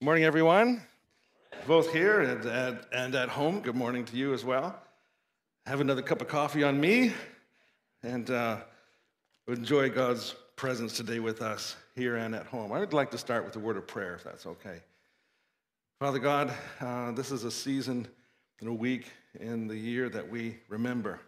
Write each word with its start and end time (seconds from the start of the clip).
Good 0.00 0.04
morning, 0.04 0.24
everyone. 0.26 0.80
Both 1.66 1.92
here 1.92 2.20
and 2.20 2.46
at, 2.46 2.86
and 2.92 3.16
at 3.16 3.28
home. 3.28 3.58
Good 3.58 3.74
morning 3.74 4.04
to 4.04 4.16
you 4.16 4.32
as 4.32 4.44
well. 4.44 4.80
Have 5.66 5.80
another 5.80 6.02
cup 6.02 6.20
of 6.20 6.28
coffee 6.28 6.62
on 6.62 6.80
me 6.80 7.12
and 8.04 8.30
uh, 8.30 8.58
enjoy 9.48 9.90
God's 9.90 10.36
presence 10.54 10.96
today 10.96 11.18
with 11.18 11.42
us 11.42 11.74
here 11.96 12.14
and 12.14 12.32
at 12.36 12.46
home. 12.46 12.70
I 12.70 12.78
would 12.78 12.92
like 12.92 13.10
to 13.10 13.18
start 13.18 13.44
with 13.44 13.56
a 13.56 13.58
word 13.58 13.76
of 13.76 13.88
prayer, 13.88 14.14
if 14.14 14.22
that's 14.22 14.46
okay. 14.46 14.82
Father 15.98 16.20
God, 16.20 16.54
uh, 16.80 17.10
this 17.10 17.32
is 17.32 17.42
a 17.42 17.50
season 17.50 18.06
and 18.60 18.68
a 18.68 18.72
week 18.72 19.10
in 19.40 19.66
the 19.66 19.76
year 19.76 20.08
that 20.10 20.30
we 20.30 20.58
remember. 20.68 21.18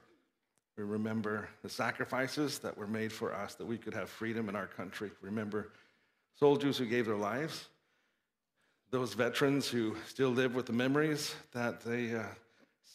We 0.78 0.84
remember 0.84 1.48
the 1.64 1.68
sacrifices 1.68 2.60
that 2.60 2.78
were 2.78 2.86
made 2.86 3.12
for 3.12 3.34
us 3.34 3.56
that 3.56 3.66
we 3.66 3.78
could 3.78 3.94
have 3.94 4.08
freedom 4.08 4.48
in 4.48 4.54
our 4.54 4.68
country. 4.68 5.10
Remember 5.22 5.72
soldiers 6.38 6.78
who 6.78 6.86
gave 6.86 7.06
their 7.06 7.16
lives 7.16 7.66
those 8.90 9.14
veterans 9.14 9.68
who 9.68 9.94
still 10.06 10.30
live 10.30 10.54
with 10.54 10.66
the 10.66 10.72
memories 10.72 11.34
that 11.52 11.80
they 11.80 12.12
uh, 12.14 12.24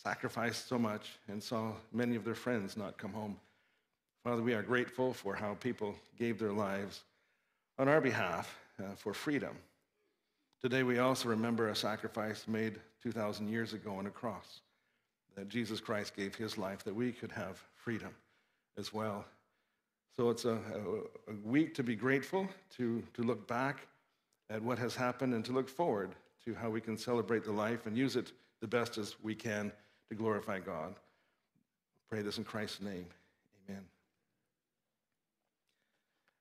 sacrificed 0.04 0.68
so 0.68 0.78
much 0.78 1.12
and 1.30 1.42
saw 1.42 1.72
many 1.94 2.16
of 2.16 2.26
their 2.26 2.36
friends 2.36 2.76
not 2.76 2.98
come 2.98 3.14
home. 3.14 3.38
Father, 4.24 4.42
we 4.42 4.54
are 4.54 4.62
grateful 4.62 5.14
for 5.14 5.36
how 5.36 5.54
people 5.56 5.96
gave 6.18 6.38
their 6.38 6.52
lives 6.52 7.04
on 7.78 7.88
our 7.88 8.02
behalf 8.02 8.58
uh, 8.80 8.94
for 8.96 9.14
freedom. 9.14 9.56
Today, 10.62 10.84
we 10.84 11.00
also 11.00 11.30
remember 11.30 11.70
a 11.70 11.76
sacrifice 11.76 12.46
made 12.48 12.80
2,000 13.04 13.48
years 13.48 13.74
ago 13.74 13.96
on 13.96 14.08
a 14.08 14.10
cross, 14.10 14.62
that 15.36 15.48
Jesus 15.48 15.80
Christ 15.80 16.16
gave 16.16 16.36
his 16.36 16.58
life 16.58 16.84
that 16.84 16.96
we 16.96 17.12
could 17.12 17.32
have 17.32 17.62
freedom 17.76 18.14
as 18.78 18.94
well. 18.94 19.24
So 20.16 20.30
it's 20.30 20.46
a, 20.46 20.54
a, 20.54 21.32
a 21.32 21.36
week 21.44 21.74
to 21.76 21.84
be 21.84 21.96
grateful, 21.96 22.48
to, 22.78 23.04
to 23.14 23.22
look 23.22 23.48
back 23.48 23.88
at 24.50 24.62
what 24.62 24.78
has 24.80 24.96
happened 24.96 25.34
and 25.34 25.44
to 25.46 25.52
look 25.52 25.70
forward 25.70 26.12
to 26.46 26.54
how 26.54 26.70
we 26.70 26.82
can 26.82 26.98
celebrate 26.98 27.44
the 27.44 27.52
life 27.52 27.86
and 27.86 27.98
use 27.98 28.16
it 28.16 28.32
the 28.62 28.68
best 28.68 28.98
as 28.98 29.16
we 29.24 29.36
can 29.36 29.72
to 30.10 30.16
glorify 30.16 30.60
God. 30.60 30.96
Pray 32.10 32.22
this 32.22 32.38
in 32.38 32.44
Christ's 32.44 32.82
name. 32.82 33.06
Amen. 33.68 33.84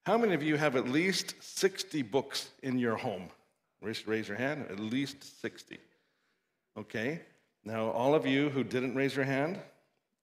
How 0.05 0.17
many 0.17 0.35
of 0.35 0.43
you 0.43 0.55
have 0.55 0.75
at 0.75 0.87
least 0.87 1.35
60 1.41 2.03
books 2.03 2.49
in 2.61 2.77
your 2.77 2.95
home? 2.95 3.29
Raise, 3.81 4.07
raise 4.07 4.27
your 4.27 4.37
hand. 4.37 4.65
At 4.69 4.79
least 4.79 5.41
60. 5.41 5.79
Okay. 6.77 7.21
Now, 7.63 7.89
all 7.89 8.13
of 8.13 8.27
you 8.27 8.49
who 8.49 8.63
didn't 8.63 8.95
raise 8.95 9.15
your 9.15 9.25
hand, 9.25 9.59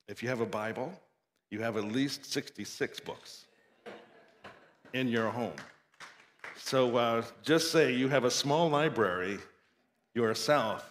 if 0.07 0.23
you 0.23 0.29
have 0.29 0.41
a 0.41 0.47
Bible, 0.47 0.93
you 1.51 1.61
have 1.61 1.77
at 1.77 1.85
least 1.85 2.25
66 2.25 3.01
books 3.01 3.47
in 4.93 5.09
your 5.09 5.29
home. 5.31 5.55
So 6.65 6.97
uh, 6.97 7.23
just 7.43 7.71
say 7.71 7.93
you 7.93 8.09
have 8.09 8.25
a 8.25 8.31
small 8.31 8.71
library 8.71 9.39
yourself. 10.15 10.91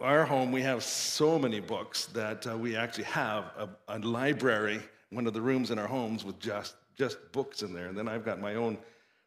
Our 0.00 0.24
home, 0.24 0.50
we 0.50 0.62
have 0.62 0.82
so 0.82 1.38
many 1.38 1.60
books 1.60 2.06
that 2.06 2.46
uh, 2.46 2.56
we 2.56 2.74
actually 2.74 3.04
have 3.04 3.44
a, 3.56 3.68
a, 3.88 3.98
library, 3.98 4.80
one 5.10 5.26
of 5.26 5.34
the 5.34 5.40
rooms 5.40 5.70
in 5.70 5.78
our 5.78 5.86
homes 5.86 6.24
with 6.24 6.40
just, 6.40 6.74
just 6.96 7.18
books 7.32 7.62
in 7.62 7.74
there. 7.74 7.86
And 7.86 7.96
then 7.96 8.08
I've 8.08 8.24
got 8.24 8.40
my 8.40 8.54
own 8.54 8.78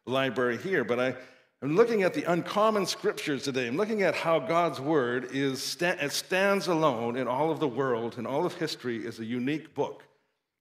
library 0.04 0.58
here. 0.58 0.84
But 0.84 0.98
I, 1.00 1.14
I'm 1.62 1.76
looking 1.76 2.02
at 2.02 2.12
the 2.12 2.24
uncommon 2.30 2.86
scriptures 2.86 3.44
today. 3.44 3.68
I'm 3.68 3.76
looking 3.76 4.02
at 4.02 4.14
how 4.14 4.40
God's 4.40 4.80
word 4.80 5.28
is, 5.32 5.80
it 5.80 6.12
stands 6.12 6.66
alone 6.66 7.16
in 7.16 7.28
all 7.28 7.50
of 7.50 7.60
the 7.60 7.68
world, 7.68 8.18
in 8.18 8.26
all 8.26 8.44
of 8.44 8.54
history 8.54 9.06
is 9.06 9.20
a 9.20 9.24
unique 9.24 9.74
book. 9.74 10.02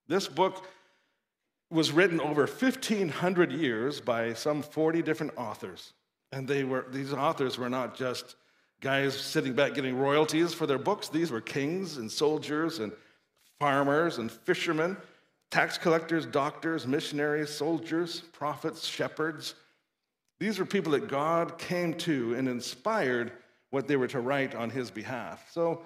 This 0.08 0.28
book 0.28 0.68
was 1.70 1.92
written 1.92 2.20
over 2.20 2.46
1,500 2.46 3.52
years 3.52 4.00
by 4.00 4.34
some 4.34 4.62
40 4.62 5.02
different 5.02 5.34
authors. 5.38 5.94
And 6.32 6.48
they 6.48 6.64
were, 6.64 6.86
these 6.92 7.14
authors 7.14 7.58
were 7.58 7.70
not 7.70 7.96
just 7.96 8.36
guys 8.82 9.16
sitting 9.20 9.54
back 9.54 9.74
getting 9.74 9.98
royalties 9.98 10.54
for 10.54 10.68
their 10.68 10.78
books. 10.78 11.10
These 11.10 11.32
were 11.32 11.42
kings 11.42 11.98
and 11.98 12.12
soldiers 12.12 12.80
and 12.80 12.92
farmers 13.60 14.18
and 14.18 14.32
fishermen, 14.32 14.98
tax 15.50 15.78
collectors, 15.78 16.26
doctors, 16.26 16.86
missionaries, 16.86 17.50
soldiers, 17.50 18.22
prophets, 18.34 18.86
shepherds. 18.86 19.56
These 20.40 20.60
were 20.60 20.66
people 20.66 20.92
that 20.92 21.08
God 21.08 21.58
came 21.58 21.94
to 21.96 22.36
and 22.36 22.48
inspired 22.48 23.32
what 23.70 23.88
they 23.88 23.96
were 23.96 24.08
to 24.08 24.20
write 24.20 24.54
on 24.54 24.70
his 24.70 24.92
behalf. 24.92 25.50
So 25.52 25.82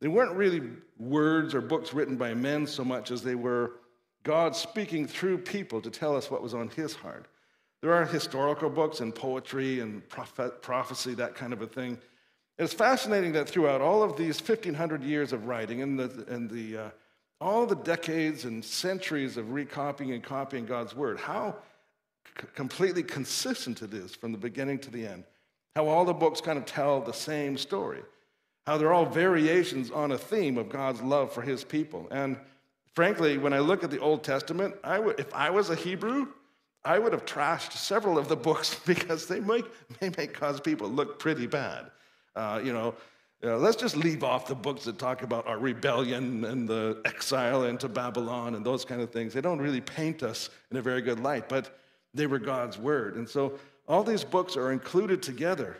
they 0.00 0.08
weren't 0.08 0.36
really 0.36 0.62
words 0.98 1.54
or 1.54 1.60
books 1.60 1.94
written 1.94 2.16
by 2.16 2.34
men 2.34 2.66
so 2.66 2.84
much 2.84 3.10
as 3.10 3.22
they 3.22 3.34
were 3.34 3.72
God 4.24 4.56
speaking 4.56 5.06
through 5.06 5.38
people 5.38 5.80
to 5.82 5.90
tell 5.90 6.16
us 6.16 6.30
what 6.30 6.42
was 6.42 6.54
on 6.54 6.68
his 6.70 6.94
heart. 6.94 7.26
There 7.82 7.92
are 7.92 8.06
historical 8.06 8.70
books 8.70 9.00
and 9.00 9.14
poetry 9.14 9.80
and 9.80 10.06
prophet, 10.08 10.62
prophecy, 10.62 11.14
that 11.14 11.34
kind 11.34 11.52
of 11.52 11.60
a 11.60 11.66
thing. 11.66 11.98
It's 12.58 12.72
fascinating 12.72 13.32
that 13.32 13.48
throughout 13.48 13.82
all 13.82 14.02
of 14.02 14.16
these 14.16 14.40
1,500 14.40 15.02
years 15.02 15.32
of 15.32 15.46
writing 15.46 15.82
and, 15.82 15.98
the, 15.98 16.24
and 16.28 16.48
the, 16.48 16.78
uh, 16.78 16.90
all 17.40 17.66
the 17.66 17.76
decades 17.76 18.46
and 18.46 18.64
centuries 18.64 19.36
of 19.36 19.52
recopying 19.52 20.12
and 20.12 20.22
copying 20.22 20.64
God's 20.64 20.96
word, 20.96 21.18
how 21.20 21.56
c- 22.40 22.46
completely 22.54 23.02
consistent 23.02 23.82
it 23.82 23.92
is 23.92 24.14
from 24.14 24.32
the 24.32 24.38
beginning 24.38 24.78
to 24.78 24.90
the 24.90 25.06
end. 25.06 25.24
How 25.76 25.86
all 25.88 26.06
the 26.06 26.14
books 26.14 26.40
kind 26.40 26.56
of 26.56 26.64
tell 26.64 27.02
the 27.02 27.12
same 27.12 27.58
story. 27.58 28.00
How 28.66 28.78
they're 28.78 28.94
all 28.94 29.04
variations 29.04 29.90
on 29.90 30.12
a 30.12 30.18
theme 30.18 30.56
of 30.56 30.70
God's 30.70 31.02
love 31.02 31.32
for 31.32 31.42
his 31.42 31.64
people. 31.64 32.08
And 32.10 32.38
Frankly, 32.94 33.38
when 33.38 33.52
I 33.52 33.58
look 33.58 33.82
at 33.82 33.90
the 33.90 33.98
Old 33.98 34.22
Testament, 34.22 34.74
I 34.84 34.98
would, 34.98 35.18
if 35.18 35.32
I 35.34 35.50
was 35.50 35.70
a 35.70 35.74
Hebrew, 35.74 36.28
I 36.84 36.98
would 36.98 37.12
have 37.12 37.24
trashed 37.24 37.72
several 37.72 38.18
of 38.18 38.28
the 38.28 38.36
books 38.36 38.78
because 38.86 39.26
they 39.26 39.40
may, 39.40 39.62
may 40.00 40.10
make 40.16 40.32
cause 40.32 40.60
people 40.60 40.88
look 40.88 41.18
pretty 41.18 41.46
bad. 41.46 41.90
Uh, 42.36 42.60
you 42.62 42.72
know, 42.72 42.94
uh, 43.44 43.58
let's 43.58 43.76
just 43.76 43.96
leave 43.96 44.24
off 44.24 44.46
the 44.46 44.54
books 44.54 44.84
that 44.84 44.98
talk 44.98 45.22
about 45.22 45.46
our 45.46 45.58
rebellion 45.58 46.44
and 46.44 46.68
the 46.68 47.00
exile 47.04 47.64
into 47.64 47.88
Babylon 47.88 48.54
and 48.54 48.64
those 48.64 48.84
kind 48.84 49.02
of 49.02 49.10
things. 49.10 49.34
They 49.34 49.40
don't 49.40 49.60
really 49.60 49.80
paint 49.80 50.22
us 50.22 50.48
in 50.70 50.76
a 50.76 50.82
very 50.82 51.02
good 51.02 51.20
light, 51.20 51.48
but 51.48 51.76
they 52.14 52.26
were 52.26 52.38
God's 52.38 52.78
word. 52.78 53.16
And 53.16 53.28
so 53.28 53.58
all 53.86 54.02
these 54.02 54.24
books 54.24 54.56
are 54.56 54.72
included 54.72 55.22
together. 55.22 55.76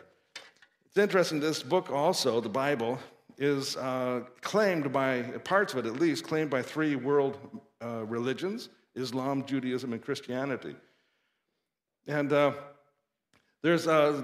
It's 0.85 0.97
interesting, 0.97 1.39
this 1.39 1.63
book 1.63 1.89
also, 1.89 2.39
the 2.39 2.49
Bible, 2.49 2.99
is 3.37 3.75
uh, 3.77 4.21
claimed 4.41 4.91
by, 4.91 5.21
parts 5.43 5.73
of 5.73 5.79
it 5.79 5.87
at 5.87 5.99
least, 5.99 6.23
claimed 6.23 6.49
by 6.49 6.61
three 6.61 6.95
world 6.95 7.37
uh, 7.83 8.05
religions 8.05 8.69
Islam, 8.95 9.45
Judaism, 9.45 9.91
and 9.91 10.01
Christianity. 10.01 10.73
And 12.07 12.31
uh, 12.31 12.53
there's 13.61 13.87
uh, 13.87 14.23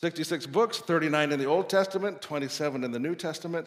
66 0.00 0.46
books, 0.46 0.78
39 0.78 1.32
in 1.32 1.38
the 1.38 1.44
Old 1.44 1.68
Testament, 1.68 2.22
27 2.22 2.84
in 2.84 2.90
the 2.90 2.98
New 2.98 3.14
Testament. 3.14 3.66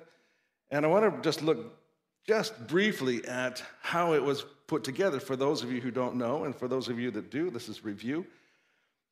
And 0.72 0.86
I 0.86 0.88
want 0.88 1.16
to 1.16 1.22
just 1.22 1.44
look 1.44 1.78
just 2.26 2.68
briefly 2.68 3.26
at 3.28 3.64
how 3.82 4.14
it 4.14 4.24
was 4.24 4.46
put 4.68 4.84
together 4.84 5.20
for 5.20 5.36
those 5.36 5.64
of 5.64 5.72
you 5.72 5.82
who 5.82 5.92
don't 5.92 6.16
know, 6.16 6.46
and 6.46 6.56
for 6.56 6.68
those 6.68 6.88
of 6.88 6.98
you 6.98 7.12
that 7.12 7.30
do, 7.30 7.50
this 7.50 7.68
is 7.68 7.84
review. 7.84 8.26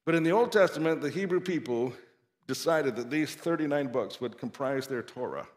But 0.06 0.16
in 0.16 0.24
the 0.24 0.31
Old 0.31 0.52
Testament, 0.52 1.02
the 1.02 1.09
Hebrew 1.09 1.41
people 1.41 1.94
decided 2.47 2.96
that 2.96 3.12
these 3.12 3.35
39 3.35 3.88
books 3.88 4.22
would 4.22 4.38
comprise 4.38 4.88
their 4.88 5.03
Torah. 5.03 5.47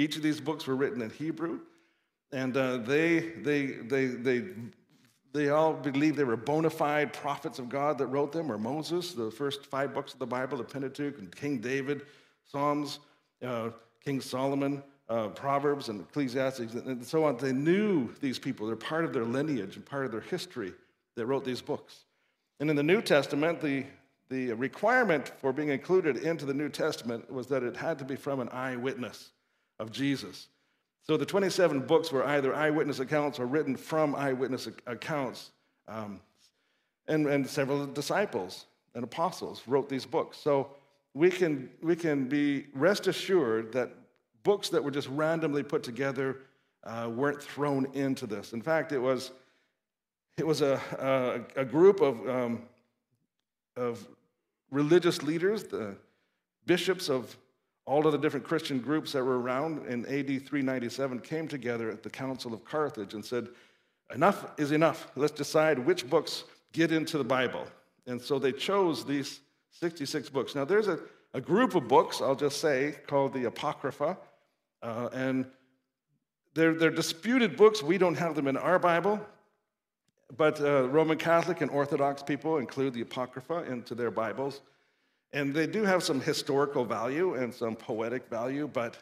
Each 0.00 0.16
of 0.16 0.22
these 0.22 0.40
books 0.40 0.66
were 0.66 0.76
written 0.76 1.02
in 1.02 1.10
Hebrew, 1.10 1.60
and 2.32 2.56
uh, 2.56 2.78
they, 2.78 3.18
they, 3.18 3.66
they, 3.66 4.06
they, 4.06 4.44
they 5.34 5.50
all 5.50 5.74
believed 5.74 6.16
they 6.16 6.24
were 6.24 6.38
bona 6.38 6.70
fide 6.70 7.12
prophets 7.12 7.58
of 7.58 7.68
God 7.68 7.98
that 7.98 8.06
wrote 8.06 8.32
them, 8.32 8.50
or 8.50 8.56
Moses, 8.56 9.12
the 9.12 9.30
first 9.30 9.66
five 9.66 9.92
books 9.92 10.14
of 10.14 10.18
the 10.18 10.26
Bible, 10.26 10.56
the 10.56 10.64
Pentateuch, 10.64 11.18
and 11.18 11.36
King 11.36 11.58
David, 11.58 12.06
Psalms, 12.50 13.00
uh, 13.44 13.68
King 14.02 14.22
Solomon, 14.22 14.82
uh, 15.10 15.28
Proverbs, 15.28 15.90
and 15.90 16.00
Ecclesiastes, 16.00 16.72
and 16.72 17.04
so 17.04 17.24
on. 17.24 17.36
They 17.36 17.52
knew 17.52 18.08
these 18.22 18.38
people. 18.38 18.66
They're 18.66 18.76
part 18.76 19.04
of 19.04 19.12
their 19.12 19.26
lineage 19.26 19.76
and 19.76 19.84
part 19.84 20.06
of 20.06 20.12
their 20.12 20.22
history 20.22 20.72
that 21.16 21.26
wrote 21.26 21.44
these 21.44 21.60
books. 21.60 22.06
And 22.58 22.70
in 22.70 22.76
the 22.76 22.82
New 22.82 23.02
Testament, 23.02 23.60
the, 23.60 23.84
the 24.30 24.54
requirement 24.54 25.30
for 25.42 25.52
being 25.52 25.68
included 25.68 26.16
into 26.16 26.46
the 26.46 26.54
New 26.54 26.70
Testament 26.70 27.30
was 27.30 27.48
that 27.48 27.62
it 27.62 27.76
had 27.76 27.98
to 27.98 28.06
be 28.06 28.16
from 28.16 28.40
an 28.40 28.48
eyewitness 28.48 29.32
of 29.80 29.90
Jesus. 29.90 30.48
So 31.02 31.16
the 31.16 31.26
27 31.26 31.80
books 31.80 32.12
were 32.12 32.24
either 32.24 32.54
eyewitness 32.54 33.00
accounts 33.00 33.40
or 33.40 33.46
written 33.46 33.74
from 33.76 34.14
eyewitness 34.14 34.68
accounts. 34.86 35.50
Um, 35.88 36.20
and, 37.08 37.26
and 37.26 37.48
several 37.48 37.86
disciples 37.86 38.66
and 38.94 39.02
apostles 39.02 39.62
wrote 39.66 39.88
these 39.88 40.06
books. 40.06 40.38
So 40.38 40.70
we 41.14 41.30
can, 41.30 41.70
we 41.82 41.96
can 41.96 42.28
be 42.28 42.66
rest 42.74 43.08
assured 43.08 43.72
that 43.72 43.90
books 44.44 44.68
that 44.68 44.84
were 44.84 44.90
just 44.90 45.08
randomly 45.08 45.62
put 45.62 45.82
together 45.82 46.42
uh, 46.84 47.10
weren't 47.12 47.42
thrown 47.42 47.86
into 47.94 48.26
this. 48.26 48.52
In 48.52 48.62
fact, 48.62 48.92
it 48.92 48.98
was, 48.98 49.32
it 50.38 50.46
was 50.46 50.60
a, 50.62 50.80
a, 51.56 51.62
a 51.62 51.64
group 51.64 52.00
of, 52.00 52.28
um, 52.28 52.62
of 53.76 54.06
religious 54.70 55.22
leaders, 55.22 55.64
the 55.64 55.96
bishops 56.66 57.08
of 57.08 57.36
all 57.86 58.06
of 58.06 58.12
the 58.12 58.18
different 58.18 58.46
Christian 58.46 58.78
groups 58.78 59.12
that 59.12 59.24
were 59.24 59.40
around 59.40 59.86
in 59.86 60.04
AD 60.06 60.46
397 60.46 61.20
came 61.20 61.48
together 61.48 61.90
at 61.90 62.02
the 62.02 62.10
Council 62.10 62.54
of 62.54 62.64
Carthage 62.64 63.14
and 63.14 63.24
said, 63.24 63.48
Enough 64.14 64.52
is 64.58 64.72
enough. 64.72 65.10
Let's 65.14 65.32
decide 65.32 65.78
which 65.78 66.08
books 66.08 66.44
get 66.72 66.92
into 66.92 67.16
the 67.16 67.24
Bible. 67.24 67.66
And 68.06 68.20
so 68.20 68.38
they 68.38 68.52
chose 68.52 69.04
these 69.04 69.40
66 69.70 70.30
books. 70.30 70.54
Now, 70.54 70.64
there's 70.64 70.88
a, 70.88 70.98
a 71.32 71.40
group 71.40 71.74
of 71.74 71.86
books, 71.86 72.20
I'll 72.20 72.34
just 72.34 72.60
say, 72.60 72.96
called 73.06 73.32
the 73.32 73.44
Apocrypha. 73.44 74.18
Uh, 74.82 75.08
and 75.12 75.46
they're, 76.54 76.74
they're 76.74 76.90
disputed 76.90 77.56
books. 77.56 77.82
We 77.82 77.98
don't 77.98 78.16
have 78.16 78.34
them 78.34 78.48
in 78.48 78.56
our 78.56 78.78
Bible. 78.78 79.20
But 80.36 80.60
uh, 80.60 80.88
Roman 80.88 81.18
Catholic 81.18 81.60
and 81.60 81.70
Orthodox 81.70 82.22
people 82.22 82.58
include 82.58 82.94
the 82.94 83.02
Apocrypha 83.02 83.64
into 83.64 83.94
their 83.94 84.10
Bibles. 84.10 84.60
And 85.32 85.54
they 85.54 85.66
do 85.66 85.84
have 85.84 86.02
some 86.02 86.20
historical 86.20 86.84
value 86.84 87.34
and 87.34 87.54
some 87.54 87.76
poetic 87.76 88.28
value, 88.28 88.68
but 88.68 88.96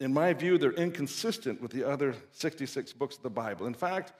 in 0.00 0.12
my 0.12 0.32
view, 0.32 0.58
they're 0.58 0.72
inconsistent 0.72 1.60
with 1.60 1.72
the 1.72 1.84
other 1.84 2.14
66 2.32 2.92
books 2.92 3.16
of 3.16 3.22
the 3.22 3.30
Bible. 3.30 3.66
In 3.66 3.74
fact, 3.74 4.12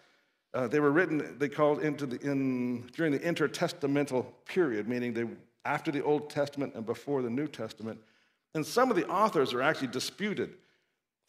uh, 0.55 0.67
they 0.67 0.81
were 0.81 0.91
written, 0.91 1.37
they 1.39 1.49
called 1.49 1.83
into 1.83 2.07
the, 2.07 2.19
in, 2.21 2.87
during 2.97 3.13
the 3.13 3.19
intertestamental 3.19 4.27
period, 4.47 4.89
meaning 4.89 5.13
they, 5.13 5.27
after 5.65 5.93
the 5.93 6.03
Old 6.03 6.31
Testament 6.31 6.75
and 6.75 6.87
before 6.87 7.23
the 7.23 7.31
New 7.31 7.47
Testament. 7.47 8.01
And 8.55 8.65
some 8.65 8.91
of 8.91 8.97
the 8.97 9.07
authors 9.09 9.53
are 9.53 9.63
actually 9.63 9.89
disputed. 9.89 10.55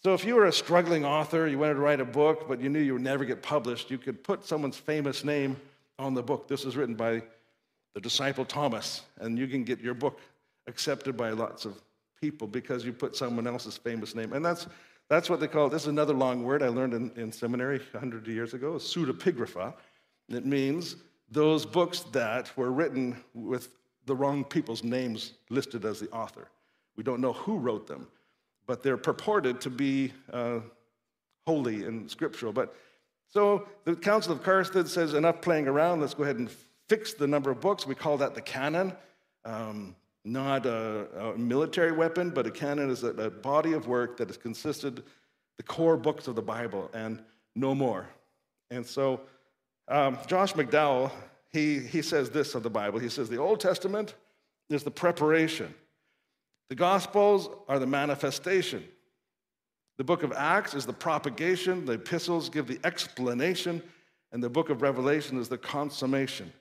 So 0.02 0.14
if 0.14 0.24
you 0.24 0.36
were 0.36 0.46
a 0.46 0.54
struggling 0.54 1.04
author, 1.04 1.46
you 1.48 1.60
wanted 1.60 1.74
to 1.74 1.82
write 1.82 2.00
a 2.00 2.06
book, 2.06 2.48
but 2.48 2.62
you 2.62 2.70
knew 2.70 2.80
you 2.80 2.94
would 2.94 3.02
never 3.02 3.26
get 3.26 3.44
published, 3.44 3.92
you 3.92 3.98
could 3.98 4.24
put 4.24 4.46
someone's 4.46 4.78
famous 4.78 5.26
name 5.26 5.58
on 6.00 6.14
the 6.14 6.24
book. 6.24 6.48
This 6.48 6.64
was 6.64 6.78
written 6.78 6.96
by 6.96 7.22
the 7.94 8.02
disciple 8.02 8.46
Thomas, 8.46 9.02
and 9.20 9.38
you 9.38 9.48
can 9.48 9.64
get 9.64 9.80
your 9.80 9.94
book 9.94 10.20
accepted 10.68 11.18
by 11.18 11.32
lots 11.32 11.66
of 11.66 11.82
people 12.22 12.48
because 12.48 12.86
you 12.86 12.94
put 12.94 13.16
someone 13.16 13.48
else's 13.48 13.78
famous 13.78 14.16
name. 14.16 14.34
And 14.34 14.46
that's, 14.46 14.68
that's 15.08 15.30
what 15.30 15.40
they 15.40 15.48
call 15.48 15.68
it. 15.68 15.72
this 15.72 15.84
is 15.84 15.88
another 15.88 16.14
long 16.14 16.44
word 16.44 16.62
I 16.62 16.68
learned 16.68 16.94
in, 16.94 17.12
in 17.16 17.32
seminary 17.32 17.80
100 17.92 18.28
years 18.28 18.54
ago, 18.54 18.74
pseudepigrapha. 18.74 19.74
It 20.30 20.46
means 20.46 20.98
those 21.32 21.66
books 21.66 22.02
that 22.12 22.56
were 22.58 22.72
written 22.72 23.18
with 23.34 23.70
the 24.06 24.16
wrong 24.16 24.44
people's 24.44 24.84
names 24.84 25.34
listed 25.50 25.86
as 25.86 26.00
the 26.00 26.10
author. 26.10 26.48
We 26.96 27.04
don't 27.04 27.22
know 27.22 27.34
who 27.34 27.58
wrote 27.58 27.88
them, 27.88 28.08
but 28.66 28.84
they're 28.84 28.98
purported 28.98 29.62
to 29.62 29.70
be 29.70 30.14
uh, 30.32 30.60
holy 31.46 31.86
and 31.86 32.10
scriptural. 32.10 32.52
But 32.52 32.76
so 33.30 33.68
the 33.86 33.96
Council 33.96 34.34
of 34.34 34.44
Carthage 34.44 34.88
says 34.88 35.14
enough 35.14 35.42
playing 35.42 35.68
around. 35.68 36.02
Let's 36.02 36.14
go 36.14 36.24
ahead 36.24 36.38
and 36.38 36.50
fix 36.90 37.14
the 37.14 37.28
number 37.28 37.52
of 37.52 37.62
books. 37.62 37.88
We 37.88 37.96
call 37.96 38.18
that 38.18 38.36
the 38.36 38.42
canon. 38.42 38.94
Um, 39.46 39.96
not 40.26 40.66
a, 40.66 41.08
a, 41.18 41.38
military 41.38 41.94
weapon, 41.94 42.32
but 42.32 42.46
a 42.46 42.52
canon 42.52 42.90
is 42.90 43.04
a, 43.04 43.10
a, 43.12 43.30
body 43.30 43.72
of 43.72 43.88
work 43.88 44.18
that 44.18 44.28
has 44.28 44.36
consisted 44.36 45.04
the 45.58 45.64
core 45.64 45.96
books 45.96 46.28
of 46.28 46.36
the 46.36 46.42
Bible 46.42 46.90
and 46.94 47.24
no 47.56 47.74
more. 47.74 48.08
And 48.70 48.86
so 48.86 49.22
um, 49.88 50.18
Josh 50.28 50.54
McDowell, 50.54 51.12
he, 51.52 51.80
he 51.80 52.02
says 52.02 52.30
this 52.30 52.54
of 52.54 52.64
the 52.64 52.70
Bible. 52.70 53.00
He 53.00 53.10
says 53.10 53.30
the 53.30 53.38
Old 53.38 53.60
Testament 53.62 54.16
is 54.70 54.84
the 54.84 54.92
preparation. 54.92 55.74
The 56.70 56.76
Gospels 56.76 57.50
are 57.68 57.80
the 57.80 57.88
manifestation. 57.88 58.84
The 59.98 60.04
book 60.04 60.24
of 60.24 60.32
Acts 60.34 60.74
is 60.74 60.86
the 60.86 60.94
propagation. 60.94 61.86
The 61.86 61.94
epistles 61.94 62.50
give 62.50 62.68
the 62.68 62.80
explanation. 62.84 63.82
And 64.32 64.44
the 64.44 64.50
book 64.50 64.70
of 64.70 64.82
Revelation 64.82 65.40
is 65.40 65.50
the 65.50 65.58
consummation. 65.58 66.54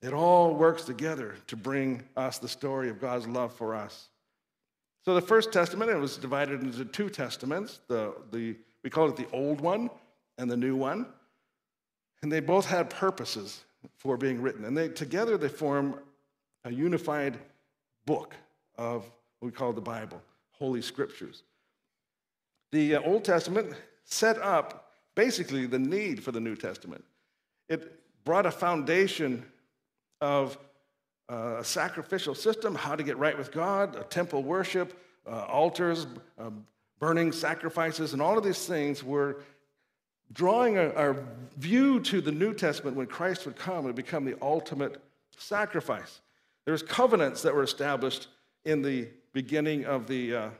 It 0.00 0.12
all 0.12 0.54
works 0.54 0.84
together 0.84 1.34
to 1.48 1.56
bring 1.56 2.04
us 2.16 2.38
the 2.38 2.48
story 2.48 2.88
of 2.88 3.00
God's 3.00 3.26
love 3.26 3.52
for 3.52 3.74
us. 3.74 4.08
So 5.04 5.14
the 5.14 5.22
first 5.22 5.52
testament, 5.52 5.90
it 5.90 5.96
was 5.96 6.16
divided 6.16 6.62
into 6.62 6.84
two 6.84 7.08
testaments. 7.08 7.80
The, 7.88 8.14
the, 8.30 8.56
we 8.84 8.90
call 8.90 9.08
it 9.08 9.16
the 9.16 9.28
old 9.32 9.60
one 9.60 9.90
and 10.36 10.50
the 10.50 10.56
new 10.56 10.76
one. 10.76 11.06
And 12.22 12.30
they 12.30 12.40
both 12.40 12.66
had 12.66 12.90
purposes 12.90 13.64
for 13.96 14.16
being 14.16 14.40
written. 14.42 14.64
And 14.64 14.76
they 14.76 14.88
together 14.88 15.36
they 15.36 15.48
form 15.48 15.98
a 16.64 16.72
unified 16.72 17.38
book 18.06 18.34
of 18.76 19.04
what 19.40 19.46
we 19.46 19.50
call 19.50 19.72
the 19.72 19.80
Bible, 19.80 20.20
Holy 20.52 20.82
Scriptures. 20.82 21.42
The 22.70 22.96
uh, 22.96 23.02
Old 23.02 23.24
Testament 23.24 23.72
set 24.04 24.38
up 24.38 24.92
basically 25.14 25.66
the 25.66 25.78
need 25.78 26.22
for 26.22 26.32
the 26.32 26.40
New 26.40 26.56
Testament. 26.56 27.04
It 27.68 28.00
brought 28.24 28.46
a 28.46 28.50
foundation 28.50 29.44
of 30.20 30.58
uh, 31.30 31.56
a 31.58 31.64
sacrificial 31.64 32.34
system, 32.34 32.74
how 32.74 32.96
to 32.96 33.02
get 33.02 33.18
right 33.18 33.36
with 33.36 33.52
God, 33.52 33.96
a 33.96 34.04
temple 34.04 34.42
worship, 34.42 34.98
uh, 35.26 35.44
altars, 35.44 36.06
uh, 36.38 36.50
burning 36.98 37.32
sacrifices, 37.32 38.12
and 38.12 38.22
all 38.22 38.38
of 38.38 38.44
these 38.44 38.66
things 38.66 39.04
were 39.04 39.40
drawing 40.32 40.76
our 40.78 41.16
view 41.56 42.00
to 42.00 42.20
the 42.20 42.32
New 42.32 42.52
Testament 42.52 42.96
when 42.96 43.06
Christ 43.06 43.46
would 43.46 43.56
come 43.56 43.86
and 43.86 43.94
become 43.94 44.24
the 44.24 44.36
ultimate 44.42 45.02
sacrifice. 45.36 46.20
There's 46.64 46.82
covenants 46.82 47.42
that 47.42 47.54
were 47.54 47.62
established 47.62 48.28
in 48.64 48.82
the 48.82 49.08
beginning 49.32 49.86
of 49.86 50.06
the 50.06 50.34
uh, 50.34 50.50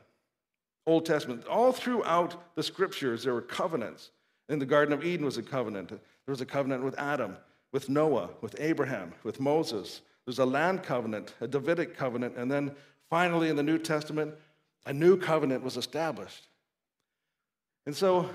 Old 0.87 1.04
Testament. 1.04 1.46
All 1.46 1.72
throughout 1.72 2.54
the 2.54 2.62
scriptures, 2.62 3.25
there 3.25 3.34
were 3.34 3.43
covenants. 3.43 4.11
In 4.49 4.58
the 4.58 4.66
Garden 4.66 4.94
of 4.94 5.04
Eden 5.04 5.26
was 5.26 5.37
a 5.37 5.43
covenant. 5.43 5.90
There 5.90 5.99
was 6.26 6.40
a 6.40 6.46
covenant 6.46 6.82
with 6.82 6.99
Adam 6.99 7.37
with 7.72 7.88
Noah, 7.88 8.30
with 8.40 8.56
Abraham, 8.58 9.12
with 9.24 9.40
Moses. 9.40 10.00
There's 10.24 10.38
a 10.38 10.44
land 10.44 10.82
covenant, 10.82 11.34
a 11.40 11.48
Davidic 11.48 11.96
covenant, 11.96 12.36
and 12.36 12.50
then 12.50 12.72
finally 13.08 13.48
in 13.48 13.56
the 13.56 13.62
New 13.62 13.78
Testament, 13.78 14.34
a 14.86 14.92
new 14.92 15.16
covenant 15.16 15.62
was 15.62 15.76
established. 15.76 16.48
And 17.86 17.94
so, 17.96 18.28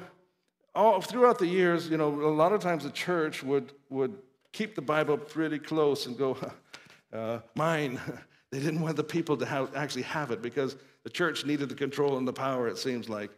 all 0.75 1.01
throughout 1.01 1.38
the 1.38 1.47
years, 1.47 1.89
you 1.89 1.97
know, 1.97 2.09
a 2.09 2.33
lot 2.33 2.51
of 2.51 2.62
times 2.62 2.83
the 2.83 2.89
church 2.89 3.44
would, 3.44 3.71
would 3.89 4.18
keep 4.51 4.75
the 4.75 4.81
Bible 4.81 5.18
pretty 5.18 5.59
close 5.59 6.06
and 6.06 6.18
go, 6.18 6.38
uh, 7.13 7.39
mine. 7.56 8.00
They 8.51 8.59
didn't 8.59 8.81
want 8.81 8.97
the 8.97 9.03
people 9.03 9.35
to 9.38 9.47
have, 9.47 9.75
actually 9.75 10.03
have 10.03 10.30
it 10.30 10.44
because 10.44 10.75
the 11.03 11.09
church 11.09 11.44
needed 11.44 11.69
the 11.69 11.75
control 11.75 12.19
and 12.19 12.27
the 12.27 12.33
power, 12.33 12.68
it 12.68 12.77
seems 12.77 13.09
like. 13.09 13.31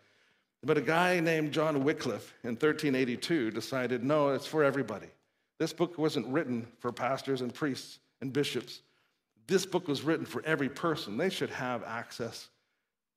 But 0.62 0.78
a 0.78 0.82
guy 0.82 1.22
named 1.22 1.54
John 1.54 1.86
Wycliffe 1.86 2.34
in 2.44 2.50
1382 2.50 3.52
decided, 3.52 4.04
no, 4.04 4.32
it's 4.32 4.46
for 4.46 4.62
everybody. 4.62 5.08
This 5.58 5.74
book 5.74 5.98
wasn't 5.98 6.28
written 6.28 6.68
for 6.80 6.92
pastors 6.92 7.42
and 7.42 7.54
priests 7.54 8.00
and 8.22 8.34
bishops. 8.34 8.82
This 9.48 9.66
book 9.66 9.88
was 9.88 10.04
written 10.04 10.26
for 10.26 10.44
every 10.46 10.70
person. 10.70 11.18
They 11.18 11.30
should 11.30 11.50
have 11.52 11.84
access 11.84 12.50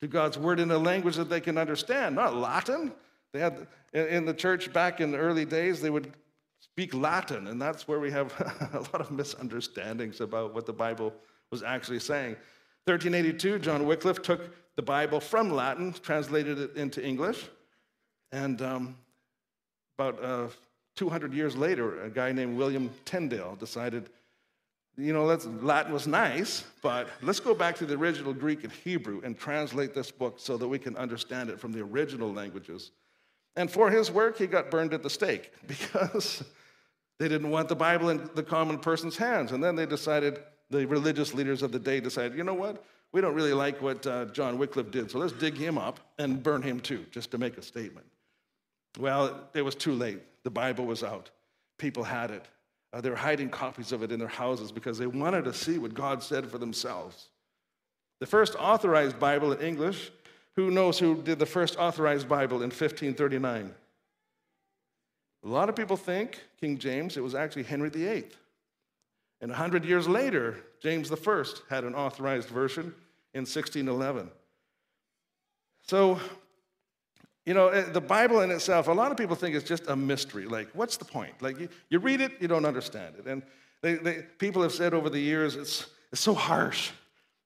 to 0.00 0.06
God's 0.06 0.38
word 0.38 0.61
in 0.61 0.70
a 0.70 0.79
language 0.79 1.17
that 1.17 1.29
they 1.29 1.40
can 1.40 1.58
understand, 1.58 2.14
not 2.14 2.37
Latin. 2.37 2.93
They 3.32 3.40
had 3.40 3.67
in 3.93 4.25
the 4.25 4.35
church 4.35 4.73
back 4.73 5.00
in 5.00 5.11
the 5.11 5.19
early 5.19 5.44
days, 5.44 5.81
they 5.81 5.90
would 5.90 6.12
speak 6.61 6.94
Latin, 6.94 7.49
and 7.49 7.61
that's 7.61 7.88
where 7.88 7.99
we 7.99 8.11
have 8.11 8.32
a 8.73 8.79
lot 8.79 9.00
of 9.00 9.11
misunderstandings 9.11 10.20
about 10.20 10.55
what 10.55 10.67
the 10.67 10.73
Bible 10.73 11.12
was 11.50 11.62
actually 11.62 11.99
saying. 11.99 12.37
1382, 12.85 13.59
John 13.59 13.87
Wycliffe 13.87 14.23
took 14.23 14.50
the 14.76 14.83
Bible 14.83 15.21
from 15.21 15.50
Latin, 15.50 15.92
translated 15.92 16.59
it 16.59 16.76
into 16.76 17.04
English, 17.04 17.49
and 18.33 18.62
um, 18.62 18.97
about 19.99 20.23
uh, 20.23 20.49
200 20.99 21.33
years 21.33 21.57
later, 21.57 22.02
a 22.02 22.11
guy 22.11 22.33
named 22.33 22.59
William 22.59 22.90
Tyndale 23.05 23.55
decided, 23.55 24.11
you 24.97 25.12
know, 25.12 25.26
Latin 25.26 25.93
was 25.93 26.09
nice, 26.09 26.64
but 26.83 27.09
let's 27.23 27.38
go 27.38 27.55
back 27.55 27.76
to 27.76 27.87
the 27.87 27.95
original 27.95 28.33
Greek 28.35 28.64
and 28.64 28.73
Hebrew 28.73 29.21
and 29.23 29.38
translate 29.38 29.95
this 29.95 30.11
book 30.11 30.40
so 30.40 30.57
that 30.57 30.67
we 30.67 30.76
can 30.76 30.97
understand 30.97 31.50
it 31.50 31.61
from 31.61 31.71
the 31.71 31.81
original 31.83 32.33
languages. 32.33 32.90
And 33.55 33.71
for 33.71 33.93
his 33.93 34.11
work, 34.11 34.38
he 34.38 34.49
got 34.49 34.73
burned 34.73 34.93
at 34.93 35.05
the 35.05 35.09
stake 35.09 35.52
because 35.69 36.43
they 37.21 37.28
didn't 37.28 37.50
want 37.50 37.69
the 37.69 37.76
Bible 37.76 38.09
in 38.09 38.28
the 38.35 38.43
common 38.43 38.81
person's 38.81 39.17
hands. 39.17 39.52
And 39.52 39.62
then 39.62 39.76
they 39.76 39.87
decided, 39.87 40.40
the 40.69 40.85
religious 40.85 41.33
leaders 41.33 41.62
of 41.62 41.71
the 41.71 41.78
day 41.78 42.00
decided, 42.00 42.37
you 42.37 42.43
know 42.43 42.55
what? 42.55 42.85
We 43.12 43.21
don't 43.21 43.35
really 43.35 43.55
like 43.55 43.81
what 43.81 44.05
uh, 44.05 44.25
John 44.26 44.59
Wycliffe 44.59 44.90
did, 44.90 45.12
so 45.12 45.21
let's 45.21 45.33
dig 45.33 45.57
him 45.57 45.78
up 45.78 46.00
and 46.19 46.43
burn 46.43 46.61
him 46.61 46.81
too, 46.81 47.07
just 47.12 47.31
to 47.31 47.38
make 47.38 47.57
a 47.57 47.62
statement. 47.62 48.07
Well, 48.99 49.49
it 49.55 49.62
was 49.62 49.76
too 49.76 49.93
late. 49.93 50.23
The 50.49 50.52
Bible 50.52 50.87
was 50.87 51.05
out. 51.05 51.28
People 51.76 52.05
had 52.05 52.31
it. 52.31 52.47
Uh, 52.95 53.02
they 53.02 53.11
were 53.11 53.17
hiding 53.17 53.50
copies 53.50 53.93
of 53.93 54.02
it 54.02 54.11
in 54.11 54.19
their 54.19 54.28
houses 54.28 54.73
because 54.73 54.97
they 54.97 55.07
wanted 55.07 55.45
to 55.45 55.52
see 55.52 55.76
what 55.76 55.93
God 55.93 56.23
said 56.23 56.47
for 56.47 56.57
themselves. 56.57 57.28
The 58.21 58.26
first 58.26 58.57
authorized 58.59 59.21
Bible 59.21 59.52
in 59.52 59.61
English, 59.61 60.11
who 60.57 60.71
knows 60.71 60.99
who 60.99 61.21
did 61.21 61.38
the 61.38 61.45
first 61.45 61.76
authorized 61.76 62.31
Bible 62.31 62.62
in 62.62 62.71
1539? 62.71 63.75
A 65.45 65.47
lot 65.47 65.69
of 65.69 65.76
people 65.76 65.99
think 65.99 66.43
King 66.59 66.78
James, 66.78 67.19
it 67.19 67.23
was 67.23 67.35
actually 67.35 67.64
Henry 67.64 67.90
VIII. 67.90 68.25
And 69.43 69.50
100 69.50 69.85
years 69.85 70.09
later, 70.09 70.57
James 70.83 71.12
I 71.12 71.45
had 71.69 71.85
an 71.85 71.95
authorized 71.95 72.49
version 72.49 72.95
in 73.35 73.43
1611. 73.43 74.31
So 75.83 76.19
you 77.49 77.55
know, 77.55 77.69
eh, 77.69 77.85
the 77.90 78.00
Bible 78.00 78.43
in 78.43 78.50
itself, 78.50 78.88
a 78.88 78.93
lot 78.93 79.11
of 79.11 79.17
people 79.17 79.35
think 79.35 79.57
it's 79.57 79.67
just 79.67 79.88
a 79.88 79.97
mystery. 79.97 80.45
Like, 80.45 80.69
what's 80.75 80.99
the 80.99 81.07
point? 81.07 81.40
Like, 81.40 81.59
you, 81.59 81.71
you 81.88 81.99
read 81.99 82.21
it, 82.21 82.33
you 82.40 82.47
don't 82.47 82.67
understand 82.67 83.14
it. 83.19 83.26
And 83.26 83.43
they, 83.81 83.95
they, 83.95 84.26
people 84.37 84.61
have 84.61 84.73
said 84.73 84.93
over 84.93 85.09
the 85.09 85.19
years, 85.19 85.57
it's, 85.57 85.87
it's 86.12 86.21
so 86.21 86.35
harsh. 86.35 86.90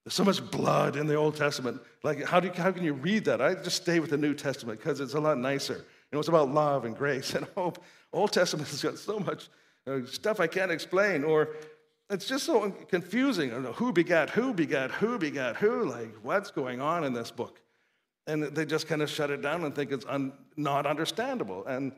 There's 0.03 0.13
so 0.13 0.25
much 0.25 0.43
blood 0.51 0.97
in 0.97 1.07
the 1.07 1.15
Old 1.15 1.37
Testament. 1.37 1.79
Like, 2.03 2.21
how, 2.25 2.41
do 2.41 2.49
you, 2.49 2.53
how 2.53 2.73
can 2.73 2.83
you 2.83 2.91
read 2.91 3.23
that? 3.23 3.41
I 3.41 3.53
just 3.53 3.77
stay 3.77 4.01
with 4.01 4.09
the 4.09 4.17
New 4.17 4.33
Testament 4.33 4.77
because 4.77 4.99
it's 4.99 5.13
a 5.13 5.21
lot 5.21 5.37
nicer. 5.37 5.75
You 5.75 5.81
know, 6.11 6.19
it's 6.19 6.27
about 6.27 6.49
love 6.53 6.83
and 6.83 6.97
grace 6.97 7.33
and 7.33 7.47
hope. 7.55 7.81
Old 8.11 8.33
Testament 8.33 8.67
has 8.67 8.83
got 8.83 8.97
so 8.97 9.19
much 9.19 9.47
uh, 9.87 9.99
stuff 10.05 10.41
I 10.41 10.47
can't 10.47 10.69
explain. 10.69 11.23
Or 11.23 11.47
it's 12.09 12.27
just 12.27 12.45
so 12.45 12.69
confusing. 12.89 13.51
Who 13.51 13.93
begat 13.93 14.31
who 14.31 14.53
begat 14.53 14.91
who 14.91 15.17
begat 15.17 15.55
who? 15.55 15.85
Like, 15.85 16.13
what's 16.23 16.51
going 16.51 16.81
on 16.81 17.05
in 17.05 17.13
this 17.13 17.31
book? 17.31 17.62
And 18.25 18.43
they 18.43 18.65
just 18.65 18.87
kind 18.87 19.01
of 19.01 19.09
shut 19.09 19.29
it 19.29 19.41
down 19.41 19.65
and 19.65 19.75
think 19.75 19.91
it's 19.91 20.05
un, 20.07 20.33
not 20.55 20.85
understandable. 20.85 21.65
And 21.65 21.91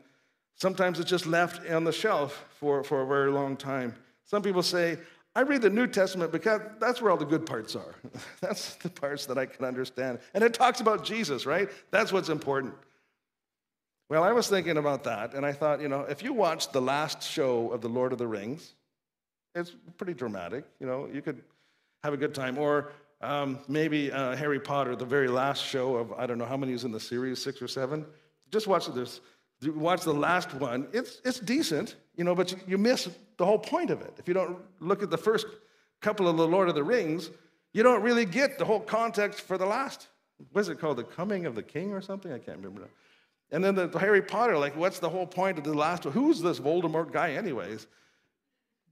sometimes 0.56 0.98
it's 0.98 1.08
just 1.08 1.26
left 1.26 1.68
on 1.70 1.84
the 1.84 1.92
shelf 1.92 2.44
for, 2.58 2.82
for 2.82 3.02
a 3.02 3.06
very 3.06 3.30
long 3.30 3.56
time. 3.56 3.94
Some 4.24 4.42
people 4.42 4.62
say, 4.62 4.98
I 5.36 5.42
read 5.42 5.62
the 5.62 5.70
New 5.70 5.86
Testament 5.86 6.32
because 6.32 6.62
that's 6.80 7.00
where 7.00 7.10
all 7.10 7.16
the 7.16 7.26
good 7.26 7.44
parts 7.44 7.76
are. 7.76 7.94
that's 8.40 8.74
the 8.76 8.88
parts 8.88 9.26
that 9.26 9.38
I 9.38 9.46
can 9.46 9.64
understand. 9.64 10.18
And 10.34 10.42
it 10.42 10.54
talks 10.54 10.80
about 10.80 11.04
Jesus, 11.04 11.46
right? 11.46 11.68
That's 11.90 12.12
what's 12.12 12.30
important. 12.30 12.74
Well, 14.08 14.24
I 14.24 14.32
was 14.32 14.48
thinking 14.48 14.78
about 14.78 15.04
that, 15.04 15.34
and 15.34 15.44
I 15.44 15.52
thought, 15.52 15.80
you 15.80 15.88
know, 15.88 16.02
if 16.02 16.22
you 16.22 16.32
watched 16.32 16.72
the 16.72 16.80
last 16.80 17.22
show 17.22 17.70
of 17.72 17.80
The 17.80 17.88
Lord 17.88 18.12
of 18.12 18.18
the 18.18 18.26
Rings, 18.26 18.74
it's 19.54 19.74
pretty 19.96 20.14
dramatic. 20.14 20.64
You 20.80 20.86
know, 20.86 21.08
you 21.12 21.20
could 21.22 21.42
have 22.02 22.14
a 22.14 22.16
good 22.16 22.34
time. 22.34 22.56
Or 22.56 22.92
um, 23.20 23.58
maybe 23.68 24.12
uh, 24.12 24.36
Harry 24.36 24.60
Potter, 24.60 24.94
the 24.96 25.04
very 25.04 25.28
last 25.28 25.64
show 25.64 25.96
of, 25.96 26.12
I 26.12 26.26
don't 26.26 26.38
know 26.38 26.44
how 26.44 26.56
many 26.56 26.72
is 26.72 26.84
in 26.84 26.92
the 26.92 27.00
series, 27.00 27.42
six 27.42 27.62
or 27.62 27.68
seven. 27.68 28.06
Just 28.50 28.66
watch 28.66 28.86
this. 28.86 29.20
Watch 29.64 30.02
the 30.02 30.12
last 30.12 30.52
one. 30.54 30.86
It's, 30.92 31.20
it's 31.24 31.40
decent, 31.40 31.96
you 32.14 32.24
know, 32.24 32.34
but 32.34 32.52
you, 32.52 32.58
you 32.66 32.78
miss 32.78 33.08
the 33.38 33.46
whole 33.46 33.58
point 33.58 33.90
of 33.90 34.02
it. 34.02 34.12
If 34.18 34.28
you 34.28 34.34
don't 34.34 34.58
look 34.80 35.02
at 35.02 35.10
the 35.10 35.18
first 35.18 35.46
couple 36.00 36.28
of 36.28 36.36
The 36.36 36.46
Lord 36.46 36.68
of 36.68 36.74
the 36.74 36.84
Rings, 36.84 37.30
you 37.72 37.82
don't 37.82 38.02
really 38.02 38.26
get 38.26 38.58
the 38.58 38.64
whole 38.64 38.80
context 38.80 39.40
for 39.40 39.56
the 39.56 39.66
last. 39.66 40.08
What 40.52 40.60
is 40.60 40.68
it 40.68 40.78
called? 40.78 40.98
The 40.98 41.04
Coming 41.04 41.46
of 41.46 41.54
the 41.54 41.62
King 41.62 41.92
or 41.92 42.02
something? 42.02 42.32
I 42.32 42.38
can't 42.38 42.58
remember. 42.58 42.88
And 43.50 43.64
then 43.64 43.74
the, 43.74 43.86
the 43.86 43.98
Harry 43.98 44.20
Potter, 44.20 44.58
like, 44.58 44.76
what's 44.76 44.98
the 44.98 45.08
whole 45.08 45.26
point 45.26 45.56
of 45.56 45.64
the 45.64 45.72
last 45.72 46.04
one? 46.04 46.12
Who's 46.12 46.42
this 46.42 46.60
Voldemort 46.60 47.12
guy, 47.12 47.32
anyways? 47.32 47.86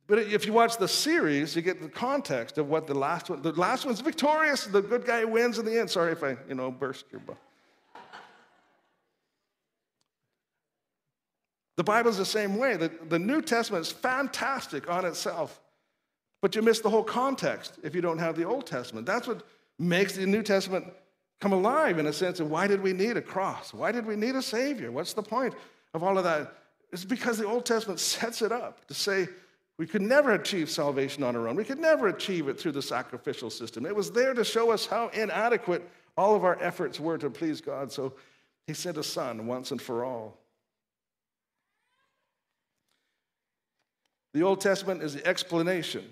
But 0.06 0.18
if 0.18 0.46
you 0.46 0.52
watch 0.52 0.76
the 0.76 0.88
series, 0.88 1.56
you 1.56 1.62
get 1.62 1.80
the 1.80 1.88
context 1.88 2.58
of 2.58 2.68
what 2.68 2.87
the 2.87 2.94
last 2.94 3.30
one, 3.30 3.40
the 3.40 3.52
last 3.52 3.87
one's 3.87 4.00
victorious, 4.00 4.66
the 4.66 4.82
good 4.82 5.06
guy 5.06 5.25
wins 5.25 5.58
in 5.58 5.64
the 5.64 5.78
end. 5.78 5.90
Sorry 5.90 6.12
if 6.12 6.23
I, 6.23 6.37
you 6.46 6.54
know, 6.54 6.70
burst 6.70 7.06
your 7.11 7.20
butt. 7.20 7.38
The 11.76 11.84
Bible's 11.84 12.18
the 12.18 12.25
same 12.25 12.56
way. 12.56 12.76
The, 12.76 12.92
the 13.08 13.18
New 13.18 13.42
Testament 13.42 13.87
is 13.87 13.92
fantastic 13.92 14.88
on 14.88 15.04
itself, 15.04 15.61
but 16.40 16.54
you 16.54 16.62
miss 16.62 16.80
the 16.80 16.90
whole 16.90 17.02
context 17.02 17.78
if 17.82 17.94
you 17.94 18.00
don't 18.00 18.18
have 18.18 18.37
the 18.37 18.44
Old 18.44 18.66
Testament. 18.66 19.06
That's 19.06 19.26
what 19.26 19.42
makes 19.78 20.14
the 20.14 20.26
New 20.26 20.42
Testament 20.42 20.87
come 21.40 21.52
alive 21.52 21.99
in 21.99 22.06
a 22.06 22.12
sense 22.12 22.38
of 22.38 22.50
why 22.50 22.66
did 22.66 22.80
we 22.80 22.92
need 22.92 23.16
a 23.16 23.23
cross? 23.23 23.75
Why 23.75 23.90
did 23.90 24.06
we 24.06 24.16
need 24.16 24.37
a 24.37 24.42
Savior? 24.42 24.92
What's 24.92 25.14
the 25.14 25.23
point 25.23 25.54
of 25.94 26.04
all 26.04 26.16
of 26.16 26.25
that? 26.25 26.54
It's 26.92 27.04
because 27.04 27.38
the 27.38 27.46
Old 27.46 27.66
Testament 27.66 27.99
sets 27.99 28.40
it 28.40 28.52
up 28.52 28.87
to 28.87 28.94
say, 28.94 29.26
we 29.78 29.87
could 29.87 30.02
never 30.02 30.33
achieve 30.33 30.71
salvation 30.71 31.25
on 31.25 31.35
our 31.35 31.49
own. 31.49 31.57
We 31.57 31.64
could 31.64 31.81
never 31.81 32.09
achieve 32.09 32.49
it 32.49 32.61
through 32.61 32.73
the 32.73 32.83
sacrificial 32.83 33.50
system. 33.50 33.85
It 33.85 33.95
was 33.95 34.12
there 34.12 34.33
to 34.33 34.45
show 34.45 34.71
us 34.71 34.87
how 34.87 35.09
inadequate 35.09 35.88
all 36.16 36.37
of 36.37 36.45
our 36.45 36.61
efforts 36.62 37.00
were 37.00 37.19
to 37.19 37.28
please 37.28 37.61
God. 37.61 37.90
So 37.90 38.12
he 38.66 38.75
sent 38.75 38.99
a 38.99 39.02
son 39.02 39.47
once 39.47 39.73
and 39.73 39.83
for 39.83 40.04
all. 40.04 40.38
The 44.33 44.43
Old 44.43 44.61
Testament 44.61 45.02
is 45.02 45.14
the 45.14 45.26
explanation 45.26 46.04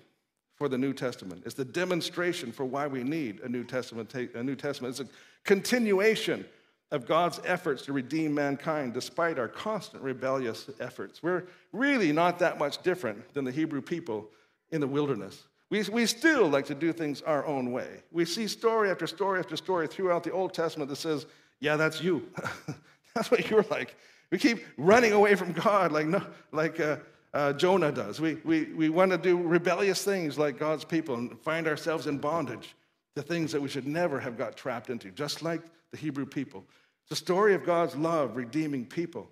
for 0.57 0.69
the 0.69 0.79
New 0.79 0.93
Testament. 0.93 1.43
It's 1.45 1.55
the 1.55 1.65
demonstration 1.65 2.53
for 2.53 2.65
why 2.65 2.87
we 2.87 3.03
need 3.03 3.41
a 3.41 3.49
New 3.49 3.65
Testament. 3.65 4.13
A 4.15 4.43
New 4.43 4.57
Testament. 4.57 4.99
It's 4.99 5.09
a 5.09 5.13
continuation 5.45 6.45
of 6.93 7.07
God's 7.07 7.41
efforts 7.45 7.87
to 7.87 7.93
redeem 7.93 8.35
mankind 8.35 8.93
despite 8.93 9.39
our 9.39 9.49
constant 9.49 10.03
rebellious 10.03 10.69
efforts. 10.79 11.23
We're 11.23 11.45
really 11.73 12.13
not 12.13 12.39
that 12.41 12.59
much 12.59 12.83
different 12.83 13.33
than 13.33 13.45
the 13.45 13.51
Hebrew 13.51 13.81
people 13.81 14.29
in 14.71 14.81
the 14.81 14.87
wilderness. 14.87 15.45
We, 15.71 15.83
we 15.85 16.05
still 16.05 16.49
like 16.49 16.67
to 16.67 16.75
do 16.75 16.93
things 16.93 17.23
our 17.23 17.47
own 17.47 17.73
way. 17.73 18.03
We 18.13 18.27
see 18.27 18.47
story 18.47 18.91
after 18.91 19.07
story 19.07 19.39
after 19.39 19.57
story 19.57 19.87
throughout 19.87 20.23
the 20.23 20.33
Old 20.33 20.53
Testament 20.53 20.91
that 20.91 20.97
says, 20.97 21.25
yeah, 21.61 21.77
that's 21.77 22.03
you. 22.03 22.29
that's 23.15 23.31
what 23.31 23.49
you're 23.49 23.65
like. 23.71 23.97
We 24.31 24.37
keep 24.37 24.63
running 24.77 25.13
away 25.13 25.35
from 25.35 25.53
God 25.53 25.93
like, 25.93 26.07
no, 26.07 26.23
like 26.53 26.79
uh, 26.79 26.99
uh, 27.33 27.55
Jonah 27.55 27.91
does. 27.91 28.21
We, 28.21 28.35
we, 28.45 28.65
we 28.65 28.91
want 28.91 29.13
to 29.13 29.19
do 29.19 29.39
rebellious 29.39 30.05
things 30.05 30.39
like 30.39 30.59
God's 30.59 30.85
people 30.85 31.15
and 31.15 31.41
find 31.41 31.67
ourselves 31.67 32.07
in 32.07 32.19
bondage 32.19 32.77
to 33.17 33.23
things 33.23 33.51
that 33.53 33.63
we 33.63 33.69
should 33.69 33.87
never 33.87 34.21
have 34.21 34.37
got 34.37 34.57
trapped 34.57 34.91
into, 34.91 35.11
just 35.11 35.43
like 35.43 35.63
the 35.91 35.97
Hebrew 35.97 36.27
people. 36.27 36.65
A 37.13 37.17
story 37.17 37.55
of 37.55 37.67
God's 37.67 37.95
love 37.95 38.37
redeeming 38.37 38.87
people. 38.87 39.29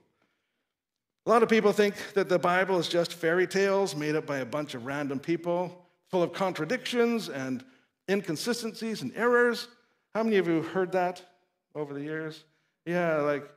A 1.24 1.30
lot 1.30 1.42
of 1.42 1.48
people 1.48 1.72
think 1.72 1.94
that 2.12 2.28
the 2.28 2.38
Bible 2.38 2.78
is 2.78 2.88
just 2.88 3.14
fairy 3.14 3.46
tales 3.46 3.96
made 3.96 4.16
up 4.16 4.26
by 4.26 4.38
a 4.38 4.44
bunch 4.44 4.74
of 4.74 4.84
random 4.84 5.18
people, 5.18 5.86
full 6.10 6.22
of 6.22 6.34
contradictions 6.34 7.30
and 7.30 7.64
inconsistencies 8.10 9.00
and 9.00 9.12
errors. 9.16 9.68
How 10.14 10.22
many 10.22 10.36
of 10.36 10.46
you 10.46 10.56
have 10.56 10.66
heard 10.66 10.92
that 10.92 11.22
over 11.74 11.94
the 11.94 12.02
years? 12.02 12.44
Yeah, 12.84 13.16
like, 13.16 13.48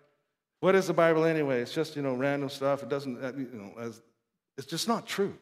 what 0.62 0.74
is 0.74 0.88
the 0.88 0.94
Bible 0.94 1.26
anyway? 1.26 1.60
It's 1.60 1.74
just, 1.74 1.98
you 1.98 2.02
know, 2.02 2.14
random 2.14 2.50
stuff. 2.50 2.82
It 2.82 2.88
doesn't, 2.88 3.22
uh, 3.22 3.34
you 3.36 3.50
know, 3.52 3.74
as, 3.78 4.02
it's 4.58 4.68
just 4.68 4.88
not 4.88 5.06
true. 5.06 5.38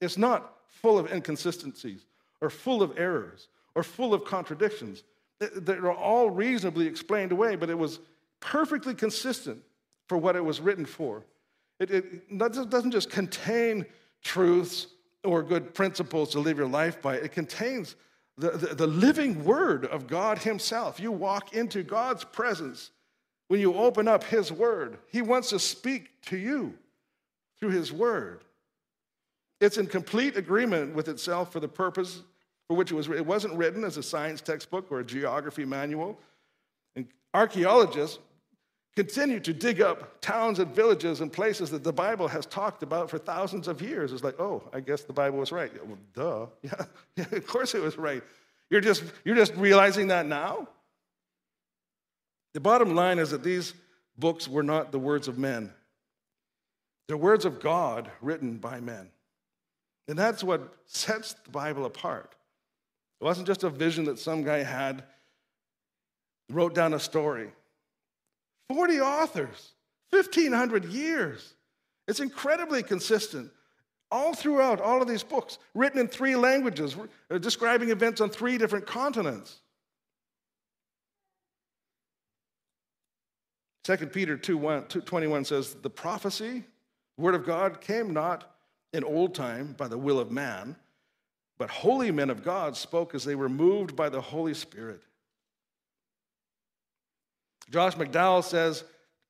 It's 0.00 0.16
not 0.16 0.54
full 0.68 1.00
of 1.00 1.12
inconsistencies 1.12 2.06
or 2.40 2.48
full 2.48 2.80
of 2.80 2.96
errors 2.96 3.48
or 3.74 3.82
full 3.82 4.14
of 4.14 4.24
contradictions 4.24 5.02
that 5.42 5.78
are 5.78 5.92
all 5.92 6.30
reasonably 6.30 6.86
explained 6.86 7.32
away, 7.32 7.56
but 7.56 7.70
it 7.70 7.78
was 7.78 8.00
perfectly 8.40 8.94
consistent 8.94 9.62
for 10.08 10.18
what 10.18 10.36
it 10.36 10.44
was 10.44 10.60
written 10.60 10.84
for. 10.84 11.24
It, 11.80 11.90
it 11.90 12.38
doesn't 12.38 12.90
just 12.90 13.10
contain 13.10 13.86
truths 14.22 14.86
or 15.24 15.42
good 15.42 15.74
principles 15.74 16.30
to 16.30 16.40
live 16.40 16.58
your 16.58 16.68
life 16.68 17.00
by, 17.00 17.16
it 17.16 17.32
contains 17.32 17.96
the, 18.38 18.50
the, 18.50 18.74
the 18.74 18.86
living 18.86 19.44
word 19.44 19.84
of 19.86 20.06
God 20.06 20.38
Himself. 20.38 20.98
You 20.98 21.12
walk 21.12 21.54
into 21.54 21.82
God's 21.82 22.24
presence 22.24 22.90
when 23.48 23.60
you 23.60 23.74
open 23.74 24.08
up 24.08 24.24
His 24.24 24.50
word. 24.50 24.98
He 25.08 25.22
wants 25.22 25.50
to 25.50 25.58
speak 25.58 26.22
to 26.26 26.36
you 26.36 26.74
through 27.58 27.70
His 27.70 27.92
word. 27.92 28.44
It's 29.60 29.78
in 29.78 29.86
complete 29.86 30.36
agreement 30.36 30.94
with 30.94 31.08
itself 31.08 31.52
for 31.52 31.60
the 31.60 31.68
purpose 31.68 32.22
for 32.68 32.76
which 32.76 32.90
it 32.90 32.94
was 32.94 33.08
it 33.08 33.26
wasn't 33.26 33.54
written 33.54 33.84
as 33.84 33.96
a 33.96 34.02
science 34.02 34.40
textbook 34.40 34.90
or 34.90 35.00
a 35.00 35.04
geography 35.04 35.64
manual. 35.64 36.18
And 36.96 37.06
archaeologists 37.34 38.18
continue 38.94 39.40
to 39.40 39.52
dig 39.52 39.80
up 39.80 40.20
towns 40.20 40.58
and 40.58 40.74
villages 40.74 41.20
and 41.20 41.32
places 41.32 41.70
that 41.70 41.82
the 41.82 41.92
Bible 41.92 42.28
has 42.28 42.44
talked 42.46 42.82
about 42.82 43.08
for 43.08 43.18
thousands 43.18 43.68
of 43.68 43.80
years. 43.80 44.12
It's 44.12 44.22
like, 44.22 44.38
oh, 44.38 44.62
I 44.72 44.80
guess 44.80 45.02
the 45.02 45.12
Bible 45.12 45.38
was 45.38 45.50
right. 45.50 45.72
Well, 45.86 45.98
duh. 46.14 46.46
Yeah, 46.62 46.84
yeah, 47.16 47.36
of 47.36 47.46
course 47.46 47.74
it 47.74 47.82
was 47.82 47.96
right. 47.96 48.22
You're 48.70 48.80
just, 48.80 49.04
you're 49.24 49.36
just 49.36 49.54
realizing 49.54 50.08
that 50.08 50.26
now? 50.26 50.68
The 52.54 52.60
bottom 52.60 52.94
line 52.94 53.18
is 53.18 53.30
that 53.30 53.42
these 53.42 53.72
books 54.18 54.46
were 54.46 54.62
not 54.62 54.92
the 54.92 54.98
words 54.98 55.28
of 55.28 55.38
men. 55.38 55.72
They're 57.08 57.16
words 57.16 57.44
of 57.44 57.60
God 57.60 58.10
written 58.20 58.58
by 58.58 58.80
men. 58.80 59.08
And 60.08 60.18
that's 60.18 60.44
what 60.44 60.74
sets 60.86 61.34
the 61.34 61.50
Bible 61.50 61.86
apart. 61.86 62.34
It 63.22 63.24
wasn't 63.24 63.46
just 63.46 63.62
a 63.62 63.70
vision 63.70 64.06
that 64.06 64.18
some 64.18 64.42
guy 64.42 64.64
had, 64.64 65.04
wrote 66.50 66.74
down 66.74 66.92
a 66.92 66.98
story. 66.98 67.50
40 68.68 69.00
authors, 69.00 69.74
1,500 70.10 70.86
years. 70.86 71.54
It's 72.08 72.18
incredibly 72.18 72.82
consistent. 72.82 73.52
All 74.10 74.34
throughout 74.34 74.80
all 74.80 75.00
of 75.00 75.06
these 75.06 75.22
books, 75.22 75.58
written 75.72 76.00
in 76.00 76.08
three 76.08 76.34
languages, 76.34 76.96
uh, 77.30 77.38
describing 77.38 77.90
events 77.90 78.20
on 78.20 78.28
three 78.28 78.58
different 78.58 78.88
continents. 78.88 79.60
2 83.84 83.98
Peter 84.08 84.36
2, 84.36 84.58
1, 84.58 84.88
2 84.88 85.00
21 85.00 85.44
says, 85.44 85.74
The 85.74 85.90
prophecy, 85.90 86.64
word 87.16 87.36
of 87.36 87.46
God, 87.46 87.80
came 87.80 88.12
not 88.12 88.52
in 88.92 89.04
old 89.04 89.32
time 89.36 89.76
by 89.78 89.86
the 89.86 89.96
will 89.96 90.18
of 90.18 90.32
man, 90.32 90.74
but 91.62 91.70
holy 91.70 92.10
men 92.10 92.28
of 92.28 92.42
God 92.42 92.76
spoke 92.76 93.14
as 93.14 93.22
they 93.22 93.36
were 93.36 93.48
moved 93.48 93.94
by 93.94 94.08
the 94.08 94.20
Holy 94.20 94.52
Spirit. 94.52 95.00
Josh 97.70 97.94
McDowell 97.94 98.42
says 98.42 98.82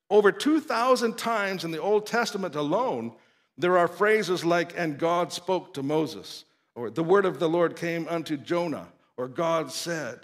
over 0.09 0.33
2,000 0.33 1.19
times 1.19 1.62
in 1.62 1.73
the 1.73 1.83
Old 1.83 2.07
Testament 2.07 2.55
alone, 2.55 3.12
there 3.59 3.77
are 3.77 3.87
phrases 3.87 4.47
like, 4.47 4.73
and 4.79 4.99
God 4.99 5.31
spoke 5.31 5.75
to 5.75 5.83
Moses, 5.83 6.47
or 6.75 6.89
the 6.89 7.05
word 7.05 7.27
of 7.27 7.39
the 7.39 7.51
Lord 7.51 7.77
came 7.77 8.09
unto 8.09 8.39
Jonah, 8.39 8.89
or 9.19 9.29
God 9.29 9.71
said. 9.71 10.21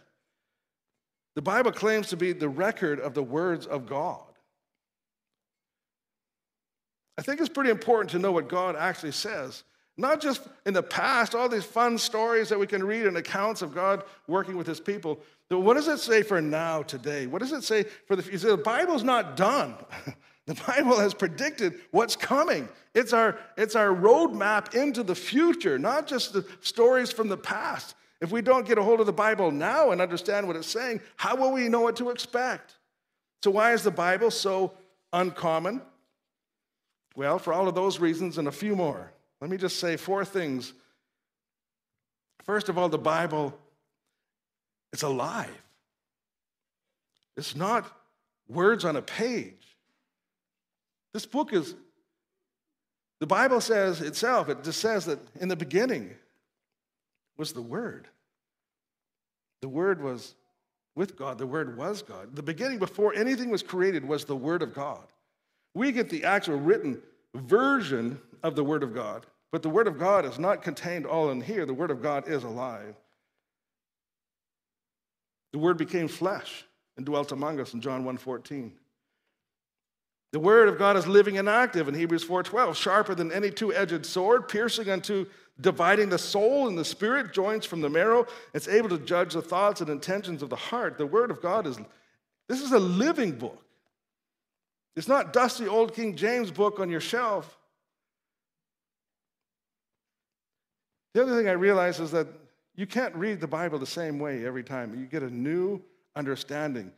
The 1.35 1.43
Bible 1.43 1.73
claims 1.73 2.09
to 2.09 2.17
be 2.17 2.33
the 2.33 2.49
record 2.49 3.01
of 3.01 3.13
the 3.13 3.23
words 3.23 3.67
of 3.67 3.85
God. 3.85 4.23
I 7.19 7.21
think 7.21 7.39
it's 7.39 7.51
pretty 7.51 7.69
important 7.69 8.13
to 8.13 8.19
know 8.19 8.33
what 8.33 8.49
God 8.49 8.77
actually 8.77 9.13
says 9.13 9.63
not 9.99 10.21
just 10.21 10.43
in 10.65 10.73
the 10.73 10.83
past, 10.83 11.35
all 11.35 11.49
these 11.49 11.65
fun 11.65 11.99
stories 11.99 12.49
that 12.49 12.59
we 12.59 12.67
can 12.67 12.83
read 12.85 13.07
and 13.07 13.17
accounts 13.17 13.61
of 13.61 13.75
God 13.75 14.05
working 14.29 14.57
with 14.57 14.67
his 14.67 14.81
people. 14.81 15.19
But 15.49 15.61
what 15.61 15.75
does 15.75 15.89
it 15.89 15.99
say 15.99 16.23
for 16.23 16.41
now, 16.41 16.83
today? 16.83 17.27
What 17.27 17.41
does 17.41 17.53
it 17.53 17.65
say 17.65 17.85
for 18.07 18.15
the 18.15 18.23
future? 18.23 18.49
The 18.49 18.57
Bible's 18.57 19.05
not 19.05 19.37
done. 19.37 19.75
The 20.49 20.55
Bible 20.67 20.99
has 20.99 21.13
predicted 21.13 21.75
what's 21.91 22.17
coming. 22.17 22.71
It's 22.95 23.13
our, 23.13 23.39
it's 23.59 23.77
our 23.77 23.89
roadmap 23.89 24.75
into 24.75 25.03
the 25.03 25.15
future, 25.15 25.79
not 25.79 26.07
just 26.07 26.33
the 26.33 26.43
stories 26.63 27.13
from 27.13 27.29
the 27.29 27.37
past. 27.37 27.95
If 28.23 28.33
we 28.33 28.41
don't 28.41 28.67
get 28.67 28.79
a 28.79 28.83
hold 28.83 29.01
of 29.01 29.05
the 29.05 29.13
Bible 29.13 29.51
now 29.51 29.91
and 29.91 30.01
understand 30.01 30.47
what 30.47 30.57
it's 30.57 30.67
saying, 30.67 31.03
how 31.17 31.37
will 31.37 31.53
we 31.53 31.69
know 31.69 31.83
what 31.83 31.97
to 31.97 32.09
expect? 32.09 32.77
So, 33.45 33.51
why 33.51 33.75
is 33.75 33.83
the 33.83 33.91
Bible 33.91 34.31
so 34.31 34.73
uncommon? 35.13 35.83
Well, 37.15 37.39
for 37.39 37.53
all 37.53 37.69
of 37.69 37.75
those 37.75 38.01
reasons 38.01 38.39
and 38.39 38.49
a 38.49 38.53
few 38.53 38.75
more. 38.75 39.13
Let 39.41 39.51
me 39.51 39.57
just 39.57 39.79
say 39.79 39.97
four 39.97 40.25
things. 40.25 40.73
First 42.45 42.69
of 42.69 42.79
all, 42.79 42.89
the 42.89 42.99
Bible 42.99 43.57
is 44.93 45.03
alive. 45.03 45.63
It's 47.37 47.55
not 47.55 47.87
words 48.49 48.85
on 48.85 48.97
a 48.97 49.03
page. 49.03 49.77
This 51.13 51.27
book 51.27 51.53
is, 51.53 51.75
the 53.21 53.27
Bible 53.27 53.61
says 53.61 54.01
itself, 54.01 54.49
it 54.49 54.65
just 54.65 54.81
says 54.81 55.05
that 55.07 55.19
in 55.41 55.49
the 55.49 55.57
beginning 55.57 56.11
was 57.37 57.53
the 57.53 57.63
Word. 57.63 58.09
The 59.61 59.69
Word 59.69 60.03
was 60.03 60.35
with 60.97 61.17
God, 61.17 61.39
the 61.39 61.47
Word 61.47 61.77
was 61.77 62.03
God. 62.03 62.35
The 62.35 62.43
beginning, 62.43 62.79
before 62.79 63.15
anything 63.15 63.51
was 63.51 63.63
created, 63.63 64.05
was 64.05 64.25
the 64.25 64.37
Word 64.37 64.63
of 64.63 64.75
God. 64.75 65.05
We 65.75 65.93
get 65.93 66.11
the 66.11 66.25
actual 66.25 66.59
written 66.59 67.01
version 67.35 68.21
of 68.43 68.55
the 68.55 68.65
Word 68.65 68.83
of 68.83 68.95
God, 68.95 69.27
but 69.51 69.63
the 69.63 69.71
Word 69.71 69.87
of 69.87 69.99
God 69.99 70.25
is 70.25 70.39
not 70.39 70.63
contained 70.63 71.07
all 71.07 71.31
in 71.31 71.41
here. 71.41 71.67
The 71.67 71.75
Word 71.75 71.91
of 71.91 72.03
God 72.03 72.29
is 72.29 72.45
alive. 72.45 72.95
The 75.53 75.59
Word 75.59 75.79
became 75.79 76.09
flesh 76.09 76.65
and 76.97 77.07
dwelt 77.07 77.33
among 77.33 77.61
us 77.61 77.73
in 77.75 77.81
John 77.81 78.05
1:14. 78.05 78.73
The 80.33 80.41
word 80.41 80.69
of 80.69 80.77
God 80.77 80.97
is 80.97 81.07
living 81.07 81.39
and 81.39 81.49
active 81.49 81.89
in 81.89 81.95
Hebrews 81.95 82.25
4:12, 82.25 82.77
sharper 82.77 83.15
than 83.15 83.33
any 83.33 83.51
two-edged 83.51 84.05
sword, 84.05 84.47
piercing 84.47 84.91
unto 84.91 85.27
dividing 85.59 86.11
the 86.11 86.19
soul 86.19 86.69
and 86.69 86.77
the 86.77 86.85
spirit, 86.85 87.33
joints 87.33 87.65
from 87.65 87.81
the 87.81 87.89
marrow. 87.89 88.27
It's 88.53 88.69
able 88.69 88.91
to 88.91 88.99
judge 88.99 89.33
the 89.33 89.43
thoughts 89.43 89.81
and 89.81 89.89
intentions 89.89 90.43
of 90.43 90.51
the 90.51 90.57
heart. 90.57 90.99
The 90.99 91.07
word 91.07 91.31
of 91.31 91.41
God 91.41 91.67
is 91.67 91.79
this 92.47 92.61
is 92.61 92.73
a 92.73 92.79
living 92.79 93.39
book. 93.39 93.65
It's 94.97 95.09
not 95.09 95.33
dusty 95.33 95.67
old 95.67 95.95
King 95.95 96.17
James 96.17 96.51
book 96.51 96.79
on 96.81 96.91
your 96.91 97.01
shelf. 97.01 97.58
The 101.19 101.25
other 101.25 101.37
thing 101.37 101.49
I 101.49 101.55
realize 101.55 101.99
is 101.99 102.13
that 102.13 102.29
you 102.77 102.87
can't 102.87 103.13
read 103.17 103.41
the 103.41 103.49
Bible 103.49 103.81
the 103.81 103.87
same 103.87 104.21
way 104.21 104.47
every 104.47 104.63
time. 104.63 104.97
You 104.97 105.05
get 105.05 105.25
a 105.25 105.35
new 105.35 105.83
understanding 106.15 106.93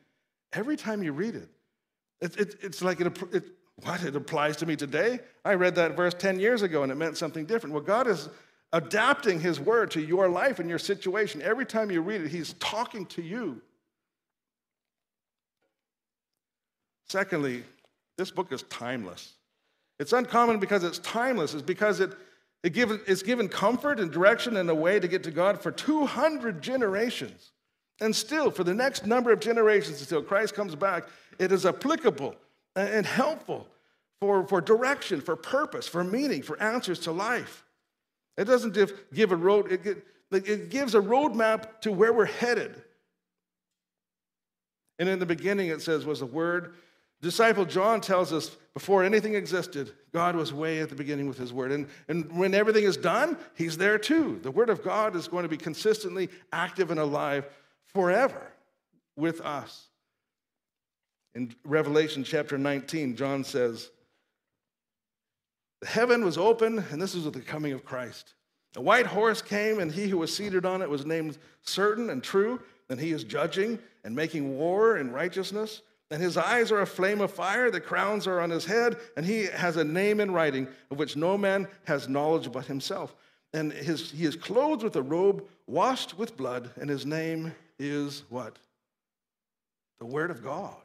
every 0.53 0.77
time 0.77 1.03
you 1.03 1.12
read 1.12 1.37
it. 1.37 1.49
It, 2.21 2.37
it, 2.37 2.57
it's 2.61 2.83
like 2.83 3.00
it, 3.00 3.07
it, 3.33 3.45
what? 3.77 4.03
It 4.03 4.15
applies 4.15 4.59
to 4.59 4.67
me 4.67 4.77
today? 4.77 5.21
I 5.43 5.55
read 5.55 5.75
that 5.77 5.97
verse 5.97 6.12
10 6.12 6.39
years 6.39 6.61
ago 6.61 6.83
and 6.83 6.93
it 6.93 6.97
meant 6.97 7.17
something 7.17 7.47
different. 7.47 7.73
Well, 7.73 7.83
God 7.83 8.07
is 8.07 8.29
adapting 8.75 9.41
His 9.41 9.59
word 9.59 9.91
to 9.93 10.03
your 10.03 10.29
life 10.29 10.59
and 10.59 10.69
your 10.69 10.79
situation. 10.79 11.41
Every 11.41 11.65
time 11.65 11.91
you 11.91 12.03
read 12.03 12.21
it, 12.21 12.29
He's 12.29 12.53
talking 12.59 13.07
to 13.07 13.23
you. 13.23 13.62
Secondly, 17.09 17.65
this 18.19 18.31
book 18.31 18.53
is 18.53 18.65
timeless. 18.65 19.33
It's 19.99 20.12
uncommon 20.12 20.59
because 20.59 20.85
it's 20.85 20.99
timeless, 20.99 21.55
it's 21.55 21.62
because 21.62 22.00
it, 22.00 22.12
it 22.62 22.76
it's 22.76 23.23
given 23.23 23.49
comfort 23.49 23.99
and 24.00 24.11
direction 24.11 24.57
and 24.57 24.69
a 24.69 24.75
way 24.75 25.00
to 25.00 25.09
get 25.09 25.23
to 25.25 25.31
God 25.31 25.62
for 25.62 25.71
200 25.71 26.61
generations. 26.61 27.52
And 28.00 28.14
still, 28.14 28.50
for 28.50 28.64
the 28.64 28.75
next 28.75 29.07
number 29.07 29.33
of 29.33 29.40
generations 29.40 30.00
until 30.00 30.23
Christ 30.23 30.55
comes 30.55 30.75
back, 30.75 31.09
it 31.38 31.52
is 31.52 31.67
applicable 31.67 32.35
and 32.76 33.05
helpful 33.05 33.67
for, 34.21 34.47
for 34.47 34.61
direction, 34.61 35.21
for 35.21 35.37
purpose, 35.37 35.88
for 35.88 36.05
meaning, 36.05 36.43
for 36.43 36.61
answers 36.62 36.99
to 37.00 37.12
life. 37.12 37.64
It 38.37 38.45
doesn't 38.45 38.76
give 39.12 39.33
a 39.33 39.37
road, 39.37 39.71
it, 39.73 40.05
it 40.31 40.71
gives 40.71 40.95
a 40.95 41.00
roadmap 41.00 41.81
to 41.83 41.93
where 41.93 42.12
we're 42.12 42.26
headed. 42.26 42.83
And 44.99 45.09
in 45.09 45.18
the 45.18 45.27
beginning, 45.27 45.68
it 45.68 45.81
says, 45.81 46.05
was 46.05 46.20
the 46.20 46.27
Word. 46.27 46.75
Disciple 47.22 47.66
John 47.66 48.00
tells 48.00 48.33
us 48.33 48.56
before 48.72 49.04
anything 49.04 49.35
existed, 49.35 49.92
God 50.12 50.37
was 50.37 50.52
way 50.52 50.80
at 50.80 50.88
the 50.88 50.94
beginning 50.94 51.28
with 51.28 51.38
His 51.38 51.52
Word. 51.52 51.72
And, 51.72 51.87
and 52.09 52.30
when 52.33 52.54
everything 52.54 52.85
is 52.85 52.96
done, 52.96 53.37
He's 53.54 53.76
there 53.76 53.98
too. 53.98 54.38
The 54.42 54.50
Word 54.50 54.70
of 54.70 54.83
God 54.83 55.14
is 55.16 55.28
going 55.28 55.42
to 55.42 55.48
be 55.48 55.56
consistently 55.56 56.28
active 56.52 56.90
and 56.90 57.00
alive 57.00 57.46
forever 57.87 58.52
with 59.16 59.40
us. 59.42 59.88
In 61.35 61.54
Revelation 61.64 62.24
chapter 62.24 62.56
19, 62.56 63.16
John 63.16 63.44
says, 63.44 63.90
The 65.80 65.88
heaven 65.88 66.24
was 66.24 66.38
open, 66.38 66.85
and 66.90 67.00
this 67.02 67.14
is 67.14 67.24
with 67.24 67.35
the 67.35 67.40
coming 67.40 67.72
of 67.72 67.85
Christ. 67.85 68.35
A 68.76 68.80
white 68.80 69.06
horse 69.06 69.42
came, 69.42 69.78
and 69.78 69.92
he 69.92 70.09
who 70.09 70.18
was 70.18 70.35
seated 70.35 70.64
on 70.64 70.80
it 70.80 70.88
was 70.88 71.04
named 71.04 71.38
certain 71.62 72.11
and 72.11 72.22
true, 72.22 72.61
and 72.88 72.98
he 72.98 73.12
is 73.12 73.24
judging 73.24 73.78
and 74.04 74.14
making 74.14 74.56
war 74.56 74.96
in 74.96 75.12
righteousness. 75.12 75.83
And 76.11 76.20
his 76.20 76.37
eyes 76.37 76.73
are 76.73 76.81
a 76.81 76.87
flame 76.87 77.20
of 77.20 77.33
fire, 77.33 77.70
the 77.70 77.81
crowns 77.81 78.27
are 78.27 78.40
on 78.40 78.51
his 78.51 78.64
head, 78.64 78.96
and 79.16 79.25
he 79.25 79.44
has 79.44 79.77
a 79.77 79.85
name 79.85 80.18
in 80.18 80.33
writing 80.33 80.66
of 80.90 80.99
which 80.99 81.16
no 81.16 81.38
man 81.38 81.68
has 81.85 82.09
knowledge 82.09 82.51
but 82.51 82.66
himself. 82.66 83.14
And 83.53 83.73
his, 83.73 84.11
he 84.11 84.25
is 84.25 84.37
clothed 84.37 84.83
with 84.83 84.96
a 84.96 85.03
robe 85.03 85.44
washed 85.66 86.18
with 86.18 86.37
blood, 86.37 86.70
and 86.81 86.90
his 86.90 87.07
name 87.07 87.55
is 87.79 88.25
what? 88.29 88.59
The 90.01 90.07
Word 90.07 90.31
of 90.31 90.42
God. 90.42 90.77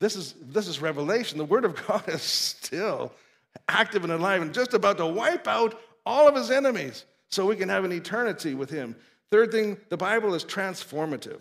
This 0.00 0.16
is, 0.16 0.34
this 0.40 0.68
is 0.68 0.80
revelation. 0.80 1.38
The 1.38 1.44
Word 1.44 1.64
of 1.64 1.86
God 1.86 2.08
is 2.08 2.22
still 2.22 3.12
active 3.68 4.04
and 4.04 4.12
alive 4.12 4.42
and 4.42 4.52
just 4.52 4.74
about 4.74 4.98
to 4.98 5.06
wipe 5.06 5.46
out 5.46 5.78
all 6.04 6.26
of 6.26 6.34
his 6.34 6.50
enemies 6.50 7.04
so 7.28 7.46
we 7.46 7.56
can 7.56 7.68
have 7.68 7.84
an 7.84 7.92
eternity 7.92 8.54
with 8.54 8.70
him. 8.70 8.96
Third 9.30 9.52
thing, 9.52 9.78
the 9.88 9.96
Bible 9.96 10.34
is 10.34 10.44
transformative. 10.44 11.40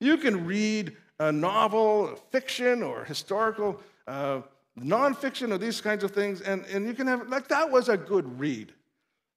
You 0.00 0.16
can 0.18 0.46
read 0.46 0.96
a 1.18 1.32
novel, 1.32 2.16
fiction, 2.30 2.82
or 2.82 3.04
historical, 3.04 3.80
uh, 4.06 4.40
nonfiction, 4.78 5.52
or 5.52 5.58
these 5.58 5.80
kinds 5.80 6.04
of 6.04 6.10
things, 6.10 6.40
and, 6.42 6.64
and 6.66 6.86
you 6.86 6.94
can 6.94 7.06
have, 7.06 7.28
like, 7.28 7.48
that 7.48 7.70
was 7.70 7.88
a 7.88 7.96
good 7.96 8.38
read. 8.38 8.72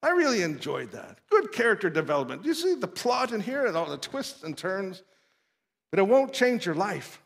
I 0.01 0.09
really 0.09 0.41
enjoyed 0.43 0.91
that. 0.91 1.19
Good 1.29 1.51
character 1.51 1.89
development. 1.89 2.45
You 2.45 2.53
see 2.53 2.75
the 2.75 2.87
plot 2.87 3.31
in 3.31 3.41
here 3.41 3.65
and 3.65 3.75
all 3.75 3.89
the 3.89 3.97
twists 3.97 4.43
and 4.43 4.57
turns, 4.57 5.03
but 5.91 5.99
it 5.99 6.07
won't 6.07 6.33
change 6.33 6.65
your 6.65 6.75
life. 6.75 7.21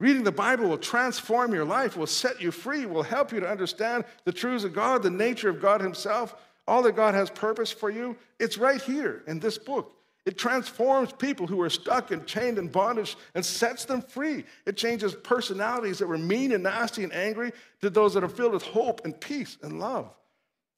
Reading 0.00 0.22
the 0.22 0.32
Bible 0.32 0.68
will 0.68 0.78
transform 0.78 1.52
your 1.52 1.64
life, 1.64 1.96
will 1.96 2.06
set 2.06 2.40
you 2.40 2.52
free, 2.52 2.86
will 2.86 3.02
help 3.02 3.32
you 3.32 3.40
to 3.40 3.48
understand 3.48 4.04
the 4.24 4.32
truths 4.32 4.62
of 4.62 4.72
God, 4.72 5.02
the 5.02 5.10
nature 5.10 5.48
of 5.48 5.60
God 5.60 5.80
Himself, 5.80 6.36
all 6.68 6.82
that 6.82 6.94
God 6.94 7.14
has 7.14 7.30
purpose 7.30 7.72
for 7.72 7.90
you. 7.90 8.16
It's 8.38 8.58
right 8.58 8.80
here 8.80 9.24
in 9.26 9.40
this 9.40 9.58
book. 9.58 9.97
It 10.28 10.36
transforms 10.36 11.10
people 11.10 11.46
who 11.46 11.58
are 11.62 11.70
stuck 11.70 12.10
and 12.10 12.26
chained 12.26 12.58
in 12.58 12.68
bondage 12.68 13.16
and 13.34 13.42
sets 13.42 13.86
them 13.86 14.02
free. 14.02 14.44
It 14.66 14.76
changes 14.76 15.14
personalities 15.14 15.98
that 16.00 16.06
were 16.06 16.18
mean 16.18 16.52
and 16.52 16.64
nasty 16.64 17.02
and 17.02 17.14
angry 17.14 17.50
to 17.80 17.88
those 17.88 18.12
that 18.12 18.22
are 18.22 18.28
filled 18.28 18.52
with 18.52 18.62
hope 18.62 19.06
and 19.06 19.18
peace 19.18 19.56
and 19.62 19.80
love 19.80 20.10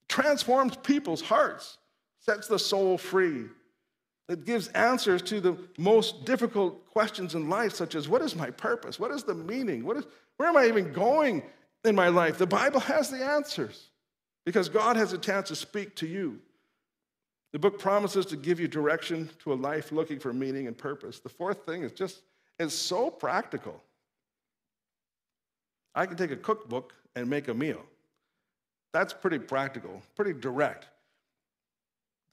transforms 0.06 0.76
people's 0.76 1.20
hearts, 1.20 1.78
sets 2.20 2.46
the 2.46 2.60
soul 2.60 2.96
free. 2.96 3.46
It 4.28 4.44
gives 4.44 4.68
answers 4.68 5.20
to 5.22 5.40
the 5.40 5.58
most 5.78 6.24
difficult 6.24 6.88
questions 6.90 7.34
in 7.34 7.48
life, 7.48 7.74
such 7.74 7.96
as 7.96 8.08
what 8.08 8.22
is 8.22 8.36
my 8.36 8.50
purpose? 8.50 9.00
What 9.00 9.10
is 9.10 9.24
the 9.24 9.34
meaning? 9.34 9.84
What 9.84 9.96
is, 9.96 10.04
where 10.36 10.48
am 10.48 10.56
I 10.56 10.66
even 10.66 10.92
going 10.92 11.42
in 11.84 11.96
my 11.96 12.06
life? 12.06 12.38
The 12.38 12.46
Bible 12.46 12.78
has 12.78 13.10
the 13.10 13.24
answers 13.24 13.88
because 14.46 14.68
God 14.68 14.96
has 14.96 15.12
a 15.12 15.18
chance 15.18 15.48
to 15.48 15.56
speak 15.56 15.96
to 15.96 16.06
you. 16.06 16.38
The 17.52 17.58
book 17.58 17.78
promises 17.78 18.26
to 18.26 18.36
give 18.36 18.60
you 18.60 18.68
direction 18.68 19.28
to 19.40 19.52
a 19.52 19.54
life 19.54 19.90
looking 19.90 20.18
for 20.18 20.32
meaning 20.32 20.66
and 20.66 20.76
purpose. 20.76 21.18
The 21.18 21.28
fourth 21.28 21.66
thing 21.66 21.82
is 21.82 21.92
just, 21.92 22.22
it's 22.58 22.74
so 22.74 23.10
practical. 23.10 23.82
I 25.94 26.06
can 26.06 26.16
take 26.16 26.30
a 26.30 26.36
cookbook 26.36 26.94
and 27.16 27.28
make 27.28 27.48
a 27.48 27.54
meal. 27.54 27.82
That's 28.92 29.12
pretty 29.12 29.38
practical, 29.38 30.02
pretty 30.14 30.32
direct. 30.32 30.86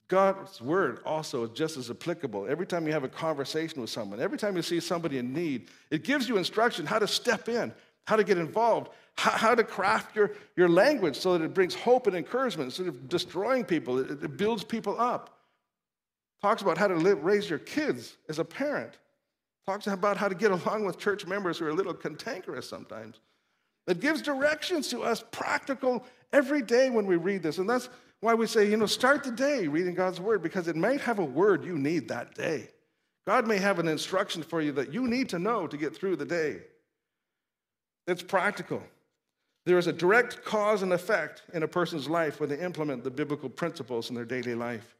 God's 0.08 0.60
word 0.60 1.00
also 1.04 1.44
is 1.44 1.50
just 1.50 1.76
as 1.76 1.90
applicable. 1.90 2.46
Every 2.48 2.66
time 2.66 2.86
you 2.86 2.92
have 2.92 3.04
a 3.04 3.08
conversation 3.08 3.80
with 3.80 3.90
someone, 3.90 4.20
every 4.20 4.38
time 4.38 4.56
you 4.56 4.62
see 4.62 4.80
somebody 4.80 5.18
in 5.18 5.34
need, 5.34 5.68
it 5.90 6.02
gives 6.02 6.28
you 6.28 6.38
instruction 6.38 6.86
how 6.86 6.98
to 6.98 7.06
step 7.06 7.48
in, 7.48 7.74
how 8.08 8.16
to 8.16 8.24
get 8.24 8.38
involved, 8.38 8.88
how, 9.18 9.32
how 9.32 9.54
to 9.54 9.62
craft 9.62 10.16
your, 10.16 10.32
your 10.56 10.66
language 10.66 11.14
so 11.14 11.36
that 11.36 11.44
it 11.44 11.52
brings 11.52 11.74
hope 11.74 12.06
and 12.06 12.16
encouragement 12.16 12.68
instead 12.68 12.86
of 12.86 13.06
destroying 13.06 13.66
people. 13.66 13.98
It, 13.98 14.24
it 14.24 14.36
builds 14.38 14.64
people 14.64 14.98
up. 14.98 15.38
Talks 16.40 16.62
about 16.62 16.78
how 16.78 16.88
to 16.88 16.94
live, 16.94 17.22
raise 17.22 17.50
your 17.50 17.58
kids 17.58 18.16
as 18.30 18.38
a 18.38 18.44
parent. 18.44 18.94
Talks 19.66 19.86
about 19.88 20.16
how 20.16 20.26
to 20.26 20.34
get 20.34 20.52
along 20.52 20.86
with 20.86 20.98
church 20.98 21.26
members 21.26 21.58
who 21.58 21.66
are 21.66 21.68
a 21.68 21.74
little 21.74 21.92
cantankerous 21.92 22.66
sometimes. 22.66 23.20
It 23.86 24.00
gives 24.00 24.22
directions 24.22 24.88
to 24.88 25.02
us, 25.02 25.22
practical 25.30 26.06
every 26.32 26.62
day 26.62 26.88
when 26.88 27.04
we 27.04 27.16
read 27.16 27.42
this. 27.42 27.58
And 27.58 27.68
that's 27.68 27.90
why 28.20 28.32
we 28.32 28.46
say, 28.46 28.70
you 28.70 28.78
know, 28.78 28.86
start 28.86 29.22
the 29.22 29.32
day 29.32 29.68
reading 29.68 29.94
God's 29.94 30.18
word 30.18 30.42
because 30.42 30.66
it 30.66 30.76
may 30.76 30.96
have 30.96 31.18
a 31.18 31.24
word 31.26 31.62
you 31.62 31.76
need 31.76 32.08
that 32.08 32.34
day. 32.34 32.70
God 33.26 33.46
may 33.46 33.58
have 33.58 33.78
an 33.78 33.88
instruction 33.88 34.42
for 34.42 34.62
you 34.62 34.72
that 34.72 34.94
you 34.94 35.06
need 35.06 35.28
to 35.28 35.38
know 35.38 35.66
to 35.66 35.76
get 35.76 35.94
through 35.94 36.16
the 36.16 36.24
day. 36.24 36.62
It's 38.08 38.22
practical. 38.22 38.82
There 39.66 39.76
is 39.76 39.86
a 39.86 39.92
direct 39.92 40.42
cause 40.42 40.82
and 40.82 40.94
effect 40.94 41.42
in 41.52 41.62
a 41.62 41.68
person's 41.68 42.08
life 42.08 42.40
when 42.40 42.48
they 42.48 42.58
implement 42.58 43.04
the 43.04 43.10
biblical 43.10 43.50
principles 43.50 44.08
in 44.08 44.16
their 44.16 44.24
daily 44.24 44.54
life. 44.54 44.96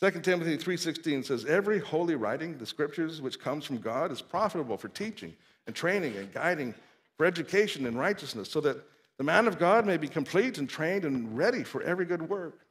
2 0.00 0.22
Timothy 0.22 0.56
3:16 0.58 1.24
says 1.24 1.44
every 1.44 1.78
holy 1.78 2.16
writing, 2.16 2.58
the 2.58 2.66
scriptures 2.66 3.22
which 3.22 3.38
comes 3.38 3.64
from 3.64 3.78
God 3.78 4.10
is 4.10 4.20
profitable 4.20 4.76
for 4.76 4.88
teaching 4.88 5.36
and 5.68 5.74
training 5.74 6.16
and 6.16 6.32
guiding 6.32 6.74
for 7.16 7.24
education 7.24 7.86
and 7.86 7.96
righteousness 7.96 8.50
so 8.50 8.60
that 8.60 8.76
the 9.16 9.24
man 9.24 9.46
of 9.46 9.58
God 9.58 9.86
may 9.86 9.96
be 9.96 10.08
complete 10.08 10.58
and 10.58 10.68
trained 10.68 11.04
and 11.04 11.36
ready 11.36 11.62
for 11.62 11.80
every 11.82 12.06
good 12.06 12.28
work. 12.28 12.66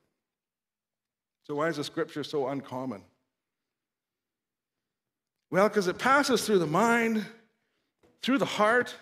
So 1.44 1.56
why 1.56 1.70
is 1.70 1.78
the 1.78 1.84
scripture 1.86 2.26
so 2.26 2.48
uncommon? 2.48 3.04
Well, 5.50 5.70
because 5.70 5.88
it 5.88 5.98
passes 5.98 6.46
through 6.46 6.60
the 6.60 6.68
mind, 6.68 7.26
through 8.22 8.38
the 8.38 8.46
heart, 8.46 8.96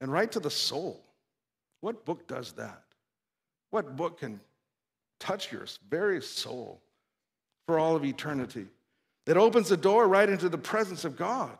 and 0.00 0.10
right 0.10 0.30
to 0.32 0.40
the 0.40 0.50
soul. 0.50 1.04
What 1.80 2.04
book 2.04 2.26
does 2.26 2.52
that? 2.52 2.82
What 3.70 3.96
book 3.96 4.20
can 4.20 4.40
touch 5.18 5.52
your 5.52 5.66
very 5.88 6.22
soul? 6.22 6.80
for 7.70 7.78
all 7.78 7.94
of 7.94 8.04
eternity. 8.04 8.66
It 9.28 9.36
opens 9.36 9.68
the 9.68 9.76
door 9.76 10.08
right 10.08 10.28
into 10.28 10.48
the 10.48 10.58
presence 10.58 11.04
of 11.04 11.16
God. 11.16 11.56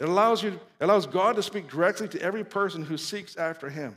It 0.00 0.08
allows, 0.08 0.42
you, 0.42 0.58
allows 0.80 1.06
God 1.06 1.36
to 1.36 1.42
speak 1.42 1.68
directly 1.68 2.08
to 2.08 2.22
every 2.22 2.44
person 2.44 2.82
who 2.82 2.96
seeks 2.96 3.36
after 3.36 3.68
Him. 3.68 3.94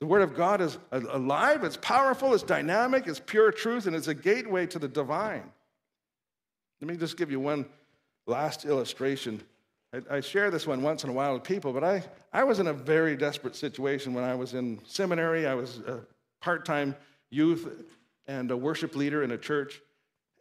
The 0.00 0.06
Word 0.06 0.20
of 0.20 0.36
God 0.36 0.60
is 0.60 0.76
alive, 0.92 1.64
it's 1.64 1.78
powerful, 1.78 2.34
it's 2.34 2.42
dynamic, 2.42 3.06
it's 3.06 3.18
pure 3.18 3.50
truth, 3.50 3.86
and 3.86 3.96
it's 3.96 4.08
a 4.08 4.14
gateway 4.14 4.66
to 4.66 4.78
the 4.78 4.88
divine. 4.88 5.50
Let 6.82 6.90
me 6.90 6.98
just 6.98 7.16
give 7.16 7.30
you 7.30 7.40
one 7.40 7.64
last 8.26 8.66
illustration. 8.66 9.40
I, 9.94 10.16
I 10.16 10.20
share 10.20 10.50
this 10.50 10.66
one 10.66 10.82
once 10.82 11.04
in 11.04 11.10
a 11.10 11.12
while 11.12 11.34
with 11.34 11.44
people, 11.44 11.72
but 11.72 11.84
I, 11.84 12.02
I 12.32 12.44
was 12.44 12.58
in 12.58 12.66
a 12.66 12.72
very 12.72 13.16
desperate 13.16 13.54
situation 13.54 14.12
when 14.12 14.24
I 14.24 14.34
was 14.34 14.54
in 14.54 14.80
seminary. 14.84 15.46
I 15.46 15.54
was 15.54 15.78
a 15.86 16.00
part 16.40 16.64
time 16.64 16.96
youth 17.30 17.68
and 18.26 18.50
a 18.50 18.56
worship 18.56 18.96
leader 18.96 19.22
in 19.22 19.30
a 19.30 19.38
church. 19.38 19.80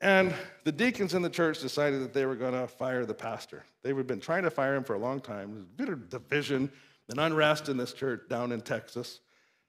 And 0.02 0.34
the 0.64 0.72
deacons 0.72 1.14
in 1.14 1.22
the 1.22 1.30
church 1.30 1.62
decided 1.62 2.02
that 2.02 2.14
they 2.14 2.26
were 2.26 2.36
going 2.36 2.54
to 2.54 2.68
fire 2.68 3.06
the 3.06 3.14
pastor. 3.14 3.64
They 3.84 3.94
had 3.94 4.08
been 4.08 4.20
trying 4.20 4.44
to 4.44 4.50
fire 4.50 4.76
him 4.76 4.84
for 4.84 4.96
a 4.96 5.00
long 5.00 5.22
time. 5.22 5.50
There 5.50 5.56
was 5.56 5.64
a 5.64 5.78
bit 5.78 5.90
of 5.90 6.10
division 6.10 6.72
and 7.10 7.20
unrest 7.20 7.70
in 7.70 7.78
this 7.78 7.94
church 7.94 8.22
down 8.30 8.52
in 8.52 8.62
Texas. 8.62 9.20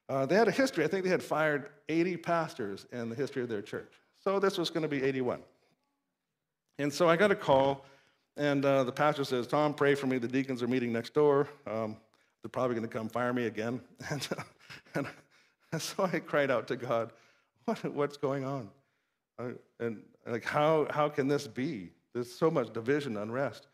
Uh, 0.09 0.25
they 0.25 0.35
had 0.35 0.47
a 0.47 0.51
history. 0.51 0.83
I 0.83 0.87
think 0.87 1.03
they 1.03 1.09
had 1.09 1.23
fired 1.23 1.69
80 1.89 2.17
pastors 2.17 2.85
in 2.91 3.09
the 3.09 3.15
history 3.15 3.43
of 3.43 3.49
their 3.49 3.61
church. 3.61 3.93
So 4.23 4.39
this 4.39 4.57
was 4.57 4.69
going 4.69 4.83
to 4.83 4.89
be 4.89 5.03
81. 5.03 5.39
And 6.79 6.91
so 6.91 7.07
I 7.07 7.15
got 7.15 7.31
a 7.31 7.35
call, 7.35 7.85
and 8.37 8.65
uh, 8.65 8.83
the 8.83 8.91
pastor 8.91 9.23
says, 9.23 9.47
Tom, 9.47 9.73
pray 9.73 9.95
for 9.95 10.07
me. 10.07 10.17
The 10.17 10.27
deacons 10.27 10.61
are 10.61 10.67
meeting 10.67 10.91
next 10.91 11.13
door. 11.13 11.47
Um, 11.65 11.97
they're 12.41 12.49
probably 12.49 12.75
going 12.75 12.87
to 12.87 12.93
come 12.93 13.09
fire 13.09 13.33
me 13.33 13.47
again. 13.47 13.81
And, 14.93 15.07
and, 15.71 15.81
so 15.81 16.09
I 16.11 16.19
cried 16.19 16.49
out 16.49 16.67
to 16.69 16.75
God, 16.77 17.11
what, 17.65 17.83
what's 17.93 18.17
going 18.17 18.45
on? 18.45 18.69
Uh, 19.37 19.49
and 19.79 20.01
like, 20.25 20.43
how, 20.43 20.87
how 20.89 21.09
can 21.09 21.27
this 21.27 21.47
be? 21.47 21.91
There's 22.13 22.33
so 22.33 22.49
much 22.49 22.71
division, 22.71 23.17
unrest. 23.17 23.67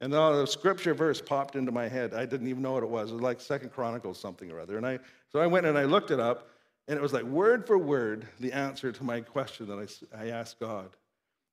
And 0.00 0.12
then 0.12 0.20
the 0.32 0.46
scripture 0.46 0.94
verse 0.94 1.20
popped 1.20 1.56
into 1.56 1.72
my 1.72 1.88
head. 1.88 2.14
I 2.14 2.26
didn't 2.26 2.48
even 2.48 2.62
know 2.62 2.72
what 2.72 2.82
it 2.82 2.88
was. 2.88 3.10
It 3.10 3.14
was 3.14 3.22
like 3.22 3.40
Second 3.40 3.70
Chronicles 3.70 4.18
something 4.18 4.50
or 4.50 4.60
other. 4.60 4.76
And 4.76 4.86
I, 4.86 4.98
so 5.30 5.40
I 5.40 5.46
went 5.46 5.66
and 5.66 5.76
I 5.76 5.84
looked 5.84 6.10
it 6.10 6.20
up, 6.20 6.48
and 6.88 6.98
it 6.98 7.02
was 7.02 7.12
like 7.12 7.24
word 7.24 7.66
for 7.66 7.78
word 7.78 8.26
the 8.38 8.52
answer 8.52 8.92
to 8.92 9.04
my 9.04 9.20
question 9.20 9.66
that 9.68 10.00
I, 10.14 10.24
I 10.24 10.30
asked 10.30 10.58
God. 10.58 10.90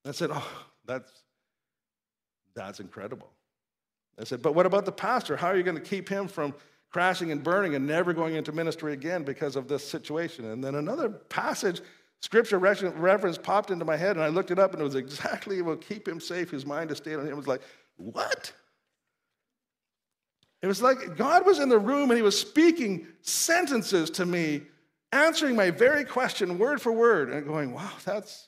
I 0.06 0.12
said, 0.12 0.30
oh, 0.32 0.66
that's, 0.86 1.12
that's 2.58 2.80
incredible. 2.80 3.30
I 4.20 4.24
said, 4.24 4.42
but 4.42 4.56
what 4.56 4.66
about 4.66 4.86
the 4.86 4.92
pastor? 4.92 5.38
How 5.38 5.48
are 5.48 5.58
you 5.58 5.64
going 5.64 5.78
to 5.78 5.82
keep 5.82 6.10
him 6.10 6.28
from 6.28 6.54
crashing 6.90 7.32
and 7.32 7.44
burning 7.44 7.76
and 7.76 7.86
never 7.86 8.14
going 8.14 8.36
into 8.36 8.52
ministry 8.52 8.94
again 8.94 9.24
because 9.24 9.56
of 9.56 9.68
this 9.68 9.88
situation? 9.88 10.46
And 10.46 10.64
then 10.64 10.76
another 10.76 11.10
passage 11.10 11.82
Scripture 12.20 12.58
reference 12.58 13.38
popped 13.38 13.70
into 13.70 13.86
my 13.86 13.96
head, 13.96 14.16
and 14.16 14.24
I 14.24 14.30
looked 14.30 14.50
it 14.50 14.58
up, 14.58 14.74
and 14.74 14.82
it 14.82 14.84
was 14.84 14.96
exactly 14.96 15.62
what 15.62 15.82
keep 15.82 16.08
him 16.08 16.20
safe, 16.20 16.50
his 16.50 16.66
mind 16.66 16.90
to 16.90 16.96
stay 16.96 17.14
on 17.14 17.22
him. 17.22 17.28
It 17.28 17.38
was 17.38 17.48
like, 17.48 17.62
what? 17.98 18.52
It 20.62 20.68
was 20.68 20.82
like 20.82 21.16
God 21.18 21.46
was 21.46 21.60
in 21.60 21.70
the 21.70 21.78
room 21.78 22.10
and 22.10 22.18
he 22.18 22.24
was 22.24 22.40
speaking 22.40 23.06
sentences 23.22 24.10
to 24.12 24.26
me, 24.26 24.64
answering 25.12 25.56
my 25.56 25.70
very 25.70 26.04
question 26.04 26.58
word 26.58 26.82
for 26.82 26.92
word, 26.92 27.30
and 27.30 27.46
going, 27.46 27.74
wow, 27.74 27.92
that's, 28.04 28.48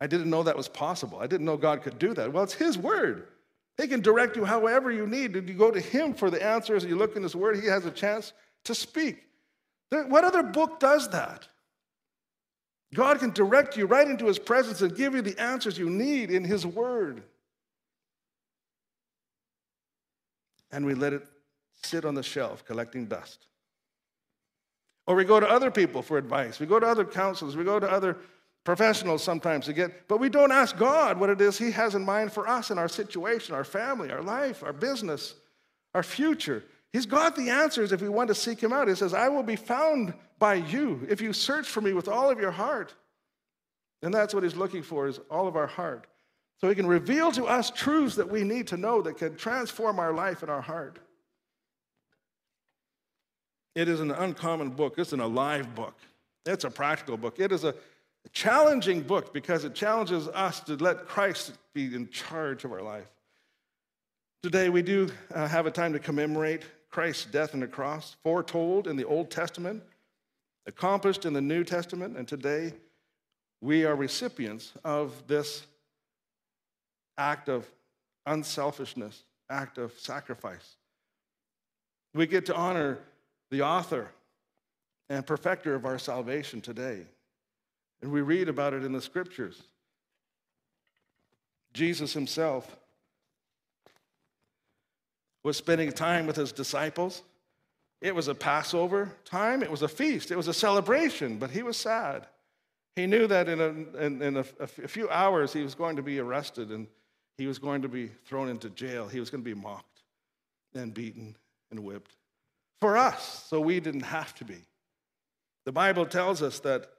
I 0.00 0.06
didn't 0.06 0.30
know 0.30 0.44
that 0.44 0.56
was 0.56 0.68
possible. 0.68 1.18
I 1.18 1.26
didn't 1.26 1.46
know 1.46 1.56
God 1.56 1.82
could 1.82 1.98
do 1.98 2.14
that. 2.14 2.32
Well, 2.32 2.44
it's 2.44 2.54
his 2.54 2.78
word. 2.78 3.28
He 3.76 3.86
can 3.88 4.00
direct 4.00 4.36
you 4.36 4.44
however 4.44 4.90
you 4.90 5.06
need. 5.06 5.34
You 5.34 5.54
go 5.54 5.70
to 5.70 5.80
him 5.80 6.14
for 6.14 6.30
the 6.30 6.44
answers, 6.44 6.84
and 6.84 6.90
you 6.90 6.96
look 6.98 7.16
in 7.16 7.22
his 7.22 7.36
word, 7.36 7.60
he 7.60 7.66
has 7.66 7.84
a 7.86 7.90
chance 7.90 8.32
to 8.64 8.74
speak. 8.74 9.24
What 9.90 10.24
other 10.24 10.42
book 10.42 10.80
does 10.80 11.08
that? 11.10 11.48
God 12.94 13.18
can 13.18 13.30
direct 13.32 13.76
you 13.76 13.86
right 13.86 14.08
into 14.08 14.26
his 14.26 14.38
presence 14.38 14.80
and 14.82 14.96
give 14.96 15.14
you 15.14 15.22
the 15.22 15.38
answers 15.38 15.78
you 15.78 15.90
need 15.90 16.30
in 16.30 16.44
his 16.44 16.64
word. 16.64 17.22
And 20.70 20.84
we 20.84 20.94
let 20.94 21.12
it 21.12 21.26
sit 21.82 22.04
on 22.04 22.14
the 22.14 22.22
shelf 22.22 22.64
collecting 22.64 23.06
dust. 23.06 23.46
Or 25.06 25.14
we 25.14 25.24
go 25.24 25.40
to 25.40 25.48
other 25.48 25.70
people 25.70 26.02
for 26.02 26.18
advice. 26.18 26.60
We 26.60 26.66
go 26.66 26.78
to 26.78 26.86
other 26.86 27.04
counselors. 27.04 27.56
We 27.56 27.64
go 27.64 27.80
to 27.80 27.90
other 27.90 28.18
professionals 28.64 29.22
sometimes 29.22 29.66
to 29.66 29.72
get, 29.72 30.08
but 30.08 30.20
we 30.20 30.28
don't 30.28 30.52
ask 30.52 30.76
God 30.76 31.18
what 31.18 31.30
it 31.30 31.40
is 31.40 31.56
He 31.56 31.70
has 31.70 31.94
in 31.94 32.04
mind 32.04 32.32
for 32.32 32.46
us 32.46 32.70
and 32.70 32.78
our 32.78 32.88
situation, 32.88 33.54
our 33.54 33.64
family, 33.64 34.10
our 34.10 34.22
life, 34.22 34.62
our 34.62 34.72
business, 34.72 35.34
our 35.94 36.02
future. 36.02 36.64
He's 36.92 37.06
got 37.06 37.36
the 37.36 37.50
answers 37.50 37.92
if 37.92 38.02
we 38.02 38.08
want 38.08 38.28
to 38.28 38.34
seek 38.34 38.62
Him 38.62 38.72
out. 38.72 38.88
He 38.88 38.94
says, 38.94 39.14
I 39.14 39.28
will 39.28 39.42
be 39.42 39.56
found 39.56 40.14
by 40.38 40.54
you 40.54 41.06
if 41.08 41.20
you 41.20 41.32
search 41.32 41.66
for 41.66 41.80
me 41.80 41.92
with 41.92 42.08
all 42.08 42.30
of 42.30 42.38
your 42.40 42.50
heart. 42.50 42.94
And 44.02 44.12
that's 44.12 44.34
what 44.34 44.42
He's 44.42 44.56
looking 44.56 44.82
for, 44.82 45.06
is 45.06 45.18
all 45.30 45.48
of 45.48 45.56
our 45.56 45.66
heart. 45.66 46.06
So 46.60 46.68
He 46.68 46.74
can 46.74 46.86
reveal 46.86 47.32
to 47.32 47.44
us 47.44 47.70
truths 47.70 48.16
that 48.16 48.28
we 48.28 48.44
need 48.44 48.66
to 48.68 48.76
know 48.76 49.02
that 49.02 49.16
can 49.16 49.36
transform 49.36 49.98
our 49.98 50.12
life 50.12 50.42
and 50.42 50.50
our 50.50 50.60
heart. 50.60 50.98
It 53.74 53.88
is 53.88 54.00
an 54.00 54.10
uncommon 54.10 54.70
book. 54.70 54.94
It's 54.98 55.12
an 55.12 55.20
alive 55.20 55.74
book. 55.74 55.94
It's 56.44 56.64
a 56.64 56.70
practical 56.70 57.16
book. 57.16 57.38
It 57.38 57.52
is 57.52 57.64
a 57.64 57.74
challenging 58.32 59.02
book 59.02 59.32
because 59.32 59.64
it 59.64 59.74
challenges 59.74 60.28
us 60.28 60.60
to 60.60 60.76
let 60.76 61.06
Christ 61.06 61.52
be 61.74 61.94
in 61.94 62.08
charge 62.08 62.64
of 62.64 62.72
our 62.72 62.82
life. 62.82 63.08
Today, 64.42 64.68
we 64.68 64.82
do 64.82 65.10
uh, 65.34 65.48
have 65.48 65.66
a 65.66 65.70
time 65.70 65.92
to 65.92 65.98
commemorate 65.98 66.62
Christ's 66.90 67.24
death 67.26 67.54
on 67.54 67.60
the 67.60 67.66
cross, 67.66 68.16
foretold 68.22 68.86
in 68.86 68.96
the 68.96 69.04
Old 69.04 69.30
Testament, 69.30 69.82
accomplished 70.66 71.24
in 71.24 71.32
the 71.32 71.40
New 71.40 71.64
Testament, 71.64 72.16
and 72.16 72.26
today 72.26 72.72
we 73.60 73.84
are 73.84 73.96
recipients 73.96 74.72
of 74.84 75.26
this 75.26 75.66
act 77.16 77.48
of 77.48 77.66
unselfishness, 78.26 79.24
act 79.50 79.78
of 79.78 79.92
sacrifice. 79.98 80.76
We 82.14 82.26
get 82.26 82.46
to 82.46 82.54
honor 82.54 82.98
the 83.50 83.62
author 83.62 84.08
and 85.08 85.26
perfecter 85.26 85.74
of 85.74 85.84
our 85.84 85.98
salvation 85.98 86.60
today. 86.60 87.06
And 88.02 88.12
we 88.12 88.20
read 88.20 88.48
about 88.48 88.74
it 88.74 88.84
in 88.84 88.92
the 88.92 89.00
scriptures. 89.00 89.62
Jesus 91.72 92.12
himself 92.12 92.76
was 95.42 95.56
spending 95.56 95.92
time 95.92 96.26
with 96.26 96.36
his 96.36 96.52
disciples. 96.52 97.22
It 98.00 98.14
was 98.14 98.28
a 98.28 98.34
Passover 98.34 99.12
time, 99.24 99.62
it 99.62 99.70
was 99.70 99.82
a 99.82 99.88
feast, 99.88 100.30
it 100.30 100.36
was 100.36 100.48
a 100.48 100.54
celebration, 100.54 101.38
but 101.38 101.50
he 101.50 101.62
was 101.62 101.76
sad. 101.76 102.26
He 102.94 103.06
knew 103.06 103.26
that 103.26 103.48
in, 103.48 103.60
a, 103.60 104.04
in, 104.04 104.22
in 104.22 104.36
a, 104.36 104.44
a 104.60 104.66
few 104.66 105.08
hours 105.08 105.52
he 105.52 105.62
was 105.62 105.74
going 105.74 105.96
to 105.96 106.02
be 106.02 106.18
arrested 106.18 106.70
and 106.70 106.86
he 107.36 107.46
was 107.46 107.58
going 107.58 107.82
to 107.82 107.88
be 107.88 108.08
thrown 108.26 108.48
into 108.48 108.68
jail. 108.70 109.08
He 109.08 109.20
was 109.20 109.30
going 109.30 109.42
to 109.42 109.54
be 109.54 109.60
mocked 109.60 110.02
and 110.74 110.92
beaten 110.92 111.36
and 111.70 111.84
whipped 111.84 112.16
for 112.80 112.96
us, 112.96 113.44
so 113.48 113.60
we 113.60 113.80
didn't 113.80 114.02
have 114.02 114.34
to 114.36 114.44
be. 114.44 114.64
The 115.64 115.72
Bible 115.72 116.06
tells 116.06 116.42
us 116.42 116.60
that 116.60 116.90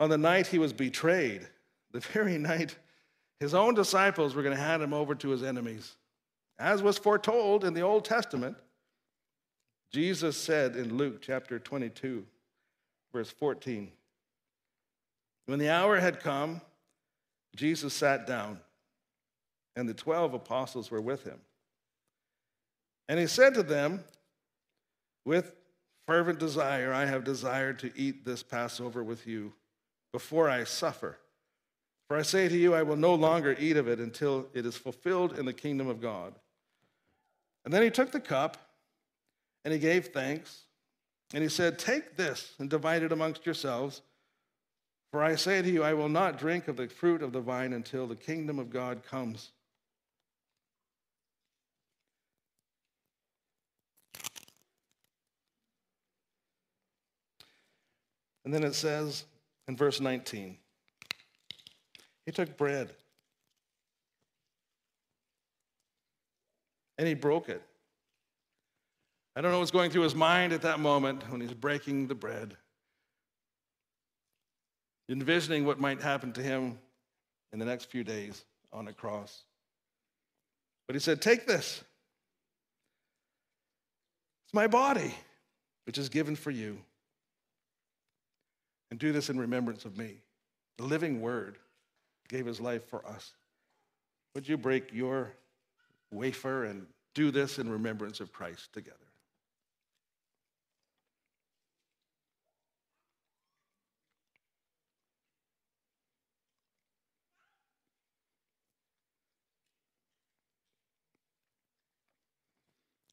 on 0.00 0.08
the 0.08 0.18
night 0.18 0.46
he 0.46 0.58
was 0.58 0.72
betrayed, 0.72 1.46
the 1.92 2.00
very 2.00 2.38
night 2.38 2.74
his 3.38 3.54
own 3.54 3.74
disciples 3.74 4.34
were 4.34 4.42
going 4.42 4.56
to 4.56 4.62
hand 4.62 4.82
him 4.82 4.94
over 4.94 5.14
to 5.14 5.28
his 5.28 5.42
enemies. 5.42 5.96
As 6.58 6.82
was 6.82 6.98
foretold 6.98 7.64
in 7.64 7.74
the 7.74 7.82
Old 7.82 8.04
Testament, 8.04 8.56
Jesus 9.92 10.36
said 10.36 10.74
in 10.74 10.96
Luke 10.96 11.20
chapter 11.20 11.58
22, 11.58 12.24
verse 13.12 13.30
14, 13.30 13.90
When 15.46 15.58
the 15.58 15.70
hour 15.70 15.98
had 15.98 16.20
come, 16.20 16.60
Jesus 17.56 17.92
sat 17.92 18.26
down, 18.26 18.60
and 19.76 19.88
the 19.88 19.94
12 19.94 20.34
apostles 20.34 20.90
were 20.90 21.00
with 21.00 21.24
him. 21.24 21.40
And 23.08 23.18
he 23.18 23.26
said 23.26 23.54
to 23.54 23.62
them, 23.62 24.04
With 25.24 25.54
fervent 26.06 26.38
desire, 26.38 26.92
I 26.92 27.06
have 27.06 27.24
desired 27.24 27.80
to 27.80 27.90
eat 27.96 28.24
this 28.24 28.42
Passover 28.42 29.02
with 29.02 29.26
you 29.26 29.52
before 30.12 30.48
I 30.48 30.64
suffer. 30.64 31.18
For 32.08 32.16
I 32.16 32.22
say 32.22 32.48
to 32.48 32.56
you, 32.56 32.74
I 32.74 32.82
will 32.82 32.96
no 32.96 33.14
longer 33.14 33.56
eat 33.58 33.76
of 33.76 33.86
it 33.86 34.00
until 34.00 34.48
it 34.52 34.66
is 34.66 34.76
fulfilled 34.76 35.38
in 35.38 35.46
the 35.46 35.52
kingdom 35.52 35.86
of 35.86 36.00
God. 36.00 36.34
And 37.64 37.72
then 37.72 37.82
he 37.82 37.90
took 37.90 38.10
the 38.10 38.20
cup, 38.20 38.56
And 39.64 39.72
he 39.72 39.78
gave 39.78 40.06
thanks. 40.06 40.64
And 41.32 41.42
he 41.42 41.48
said, 41.48 41.78
Take 41.78 42.16
this 42.16 42.54
and 42.58 42.68
divide 42.68 43.02
it 43.02 43.12
amongst 43.12 43.46
yourselves. 43.46 44.02
For 45.12 45.22
I 45.22 45.36
say 45.36 45.60
to 45.60 45.70
you, 45.70 45.82
I 45.82 45.94
will 45.94 46.08
not 46.08 46.38
drink 46.38 46.68
of 46.68 46.76
the 46.76 46.88
fruit 46.88 47.22
of 47.22 47.32
the 47.32 47.40
vine 47.40 47.72
until 47.72 48.06
the 48.06 48.16
kingdom 48.16 48.58
of 48.58 48.70
God 48.70 49.02
comes. 49.04 49.50
And 58.44 58.54
then 58.54 58.64
it 58.64 58.74
says 58.74 59.24
in 59.70 59.76
verse 59.76 60.00
19, 60.00 60.56
he 62.26 62.32
took 62.32 62.56
bread 62.56 62.90
and 66.98 67.06
he 67.06 67.14
broke 67.14 67.48
it. 67.48 67.62
I 69.36 69.40
don't 69.40 69.52
know 69.52 69.60
what's 69.60 69.70
going 69.70 69.92
through 69.92 70.02
his 70.02 70.16
mind 70.16 70.52
at 70.52 70.62
that 70.62 70.80
moment 70.80 71.22
when 71.30 71.40
he's 71.40 71.54
breaking 71.54 72.08
the 72.08 72.16
bread, 72.16 72.56
envisioning 75.08 75.64
what 75.64 75.78
might 75.78 76.02
happen 76.02 76.32
to 76.32 76.42
him 76.42 76.76
in 77.52 77.60
the 77.60 77.64
next 77.64 77.92
few 77.92 78.02
days 78.02 78.44
on 78.72 78.88
a 78.88 78.92
cross. 78.92 79.44
But 80.88 80.96
he 80.96 81.00
said, 81.00 81.22
Take 81.22 81.46
this. 81.46 81.84
It's 84.46 84.52
my 84.52 84.66
body, 84.66 85.14
which 85.86 85.96
is 85.96 86.08
given 86.08 86.34
for 86.34 86.50
you. 86.50 86.78
And 88.90 88.98
do 88.98 89.12
this 89.12 89.30
in 89.30 89.38
remembrance 89.38 89.84
of 89.84 89.96
me. 89.96 90.16
The 90.76 90.84
living 90.84 91.20
word 91.20 91.58
gave 92.28 92.46
his 92.46 92.60
life 92.60 92.88
for 92.88 93.06
us. 93.06 93.34
Would 94.34 94.48
you 94.48 94.56
break 94.56 94.92
your 94.92 95.32
wafer 96.10 96.64
and 96.64 96.86
do 97.14 97.30
this 97.30 97.58
in 97.58 97.68
remembrance 97.70 98.20
of 98.20 98.32
Christ 98.32 98.72
together? 98.72 98.96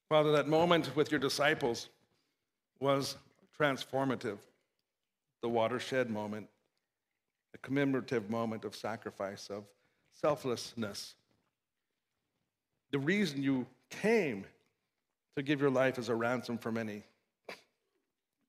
Father, 0.10 0.32
that 0.32 0.48
moment 0.48 0.96
with 0.96 1.12
your 1.12 1.20
disciples 1.20 1.90
was 2.80 3.18
transformative 3.60 4.38
the 5.42 5.50
watershed 5.50 6.10
moment, 6.10 6.48
a 7.54 7.58
commemorative 7.60 8.30
moment 8.30 8.66
of 8.66 8.76
sacrifice, 8.76 9.50
of 9.50 9.64
selflessness. 10.14 11.16
The 12.92 13.00
reason 13.00 13.44
you 13.44 13.68
came 13.90 14.46
to 15.36 15.44
give 15.44 15.62
your 15.62 15.70
life 15.70 16.00
as 16.00 16.10
a 16.10 16.16
ransom 16.16 16.58
for 16.58 16.72
many. 16.72 17.04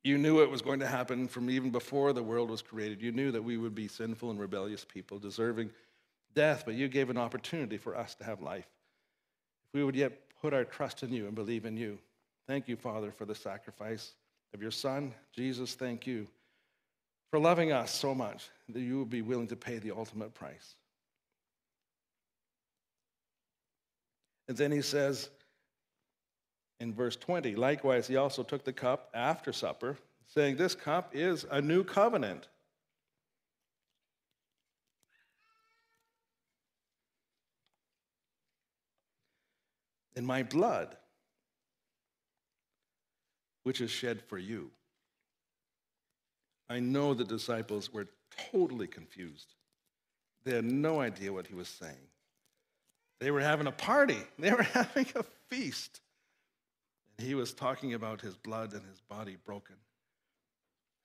You 0.04 0.16
knew 0.16 0.42
it 0.42 0.50
was 0.50 0.62
going 0.62 0.80
to 0.80 0.86
happen 0.86 1.28
from 1.28 1.50
even 1.50 1.70
before 1.70 2.12
the 2.12 2.22
world 2.22 2.50
was 2.50 2.62
created. 2.62 3.02
You 3.02 3.12
knew 3.12 3.30
that 3.32 3.42
we 3.42 3.58
would 3.58 3.74
be 3.74 3.88
sinful 3.88 4.30
and 4.30 4.40
rebellious 4.40 4.84
people, 4.84 5.18
deserving 5.18 5.70
death, 6.34 6.62
but 6.64 6.74
you 6.74 6.88
gave 6.88 7.10
an 7.10 7.18
opportunity 7.18 7.76
for 7.76 7.96
us 7.96 8.14
to 8.14 8.24
have 8.24 8.40
life. 8.40 8.66
If 9.66 9.74
we 9.74 9.84
would 9.84 9.96
yet 9.96 10.12
put 10.40 10.54
our 10.54 10.64
trust 10.64 11.02
in 11.02 11.12
you 11.12 11.26
and 11.26 11.34
believe 11.34 11.66
in 11.66 11.76
you. 11.76 11.98
Thank 12.46 12.68
you, 12.68 12.76
Father, 12.76 13.10
for 13.10 13.26
the 13.26 13.34
sacrifice 13.34 14.12
of 14.54 14.62
your 14.62 14.70
Son. 14.70 15.12
Jesus, 15.34 15.74
thank 15.74 16.06
you 16.06 16.26
for 17.30 17.38
loving 17.38 17.72
us 17.72 17.94
so 17.94 18.14
much 18.14 18.48
that 18.68 18.80
you 18.80 18.98
would 18.98 19.10
be 19.10 19.22
willing 19.22 19.48
to 19.48 19.56
pay 19.56 19.78
the 19.78 19.90
ultimate 19.90 20.34
price. 20.34 20.76
And 24.48 24.56
then 24.56 24.72
he 24.72 24.80
says 24.80 25.28
in 26.80 26.94
verse 26.94 27.16
20, 27.16 27.54
likewise, 27.56 28.06
he 28.06 28.16
also 28.16 28.42
took 28.42 28.64
the 28.64 28.72
cup 28.72 29.10
after 29.12 29.52
supper, 29.52 29.98
saying, 30.26 30.56
This 30.56 30.74
cup 30.74 31.10
is 31.12 31.44
a 31.50 31.60
new 31.60 31.84
covenant. 31.84 32.48
In 40.16 40.24
my 40.24 40.42
blood, 40.42 40.96
which 43.62 43.80
is 43.80 43.90
shed 43.90 44.22
for 44.22 44.38
you. 44.38 44.70
I 46.68 46.80
know 46.80 47.14
the 47.14 47.24
disciples 47.24 47.92
were 47.92 48.08
totally 48.52 48.86
confused. 48.86 49.54
They 50.44 50.54
had 50.54 50.64
no 50.64 51.00
idea 51.00 51.32
what 51.32 51.46
he 51.46 51.54
was 51.54 51.68
saying. 51.68 52.08
They 53.20 53.30
were 53.30 53.40
having 53.40 53.66
a 53.66 53.72
party, 53.72 54.18
they 54.38 54.52
were 54.52 54.62
having 54.62 55.06
a 55.14 55.24
feast. 55.48 56.00
And 57.16 57.26
he 57.26 57.34
was 57.34 57.52
talking 57.52 57.94
about 57.94 58.20
his 58.20 58.36
blood 58.36 58.72
and 58.72 58.82
his 58.86 59.00
body 59.00 59.36
broken. 59.44 59.76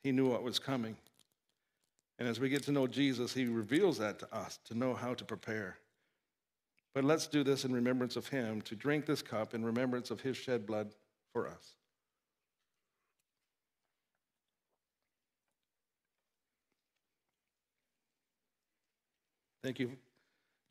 He 0.03 0.11
knew 0.11 0.29
what 0.29 0.43
was 0.43 0.59
coming. 0.59 0.95
And 2.19 2.27
as 2.27 2.39
we 2.39 2.49
get 2.49 2.63
to 2.63 2.71
know 2.71 2.85
Jesus, 2.85 3.33
he 3.33 3.45
reveals 3.45 3.97
that 3.97 4.19
to 4.19 4.35
us 4.35 4.59
to 4.65 4.77
know 4.77 4.93
how 4.93 5.13
to 5.15 5.25
prepare. 5.25 5.77
But 6.93 7.03
let's 7.03 7.25
do 7.25 7.43
this 7.43 7.65
in 7.65 7.73
remembrance 7.73 8.15
of 8.15 8.27
him, 8.27 8.61
to 8.61 8.75
drink 8.75 9.05
this 9.05 9.23
cup 9.23 9.55
in 9.55 9.65
remembrance 9.65 10.11
of 10.11 10.21
his 10.21 10.37
shed 10.37 10.67
blood 10.67 10.93
for 11.31 11.47
us. 11.47 11.73
Thank 19.63 19.79
you, 19.79 19.91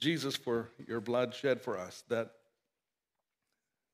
Jesus, 0.00 0.36
for 0.36 0.68
your 0.86 1.00
blood 1.00 1.34
shed 1.34 1.62
for 1.62 1.78
us, 1.78 2.04
that 2.10 2.32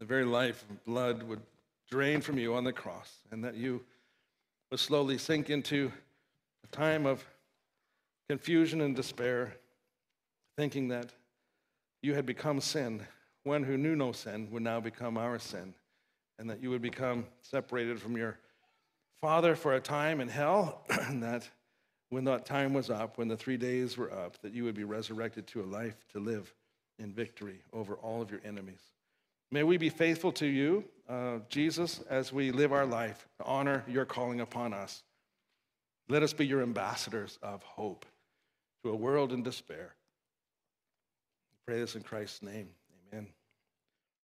the 0.01 0.05
very 0.05 0.25
life 0.25 0.65
blood 0.85 1.23
would 1.23 1.41
drain 1.89 2.21
from 2.21 2.37
you 2.37 2.55
on 2.55 2.65
the 2.65 2.73
cross, 2.73 3.19
and 3.31 3.45
that 3.45 3.55
you 3.55 3.85
would 4.73 4.81
slowly 4.81 5.17
sink 5.17 5.51
into 5.51 5.93
a 6.65 6.77
time 6.77 7.07
of 7.07 7.25
confusion 8.29 8.81
and 8.81 8.97
despair, 8.97 9.55
thinking 10.57 10.89
that 10.89 11.13
you 12.03 12.15
had 12.15 12.27
become 12.27 12.61
sin. 12.61 13.07
One 13.45 13.63
who 13.63 13.77
knew 13.77 13.95
no 13.95 14.11
sin 14.11 14.49
would 14.51 14.63
now 14.63 14.81
become 14.81 15.17
our 15.17 15.39
sin, 15.39 15.75
and 16.41 16.51
that 16.51 16.61
you 16.61 16.71
would 16.71 16.83
become 16.83 17.25
separated 17.41 18.01
from 18.01 18.17
your 18.17 18.37
Father 19.21 19.55
for 19.55 19.75
a 19.75 19.81
time 19.81 20.21
in 20.21 20.27
hell, 20.27 20.83
and 20.91 21.23
that 21.23 21.49
when 22.11 22.25
that 22.25 22.47
time 22.47 22.73
was 22.73 22.91
up, 22.91 23.19
when 23.19 23.29
the 23.29 23.37
three 23.37 23.57
days 23.57 23.97
were 23.97 24.13
up, 24.13 24.41
that 24.43 24.53
you 24.53 24.65
would 24.65 24.75
be 24.75 24.85
resurrected 24.85 25.47
to 25.49 25.63
a 25.63 25.67
life 25.67 25.97
to 26.13 26.19
live 26.19 26.53
in 26.99 27.13
victory 27.13 27.61
over 27.73 27.95
all 27.95 28.23
of 28.23 28.31
your 28.31 28.41
enemies. 28.45 28.81
May 29.51 29.63
we 29.63 29.77
be 29.77 29.89
faithful 29.89 30.33
to 30.33 30.47
you, 30.47 30.85
uh, 31.09 31.39
Jesus, 31.49 32.01
as 32.11 32.33
we 32.33 32.51
live 32.51 32.73
our 32.73 32.87
life, 32.87 33.27
to 33.39 33.45
honor 33.45 33.85
your 33.89 34.05
calling 34.05 34.41
upon 34.41 34.75
us. 34.75 35.03
Let 36.09 36.23
us 36.23 36.33
be 36.33 36.47
your 36.47 36.63
ambassadors 36.63 37.39
of 37.43 37.63
hope 37.63 38.05
to 38.83 38.91
a 38.91 38.97
world 38.97 39.33
in 39.33 39.43
despair. 39.43 39.95
I 41.53 41.57
pray 41.67 41.81
this 41.81 41.95
in 41.95 42.03
Christ's 42.03 42.43
name. 42.43 42.69
Amen. 43.13 43.29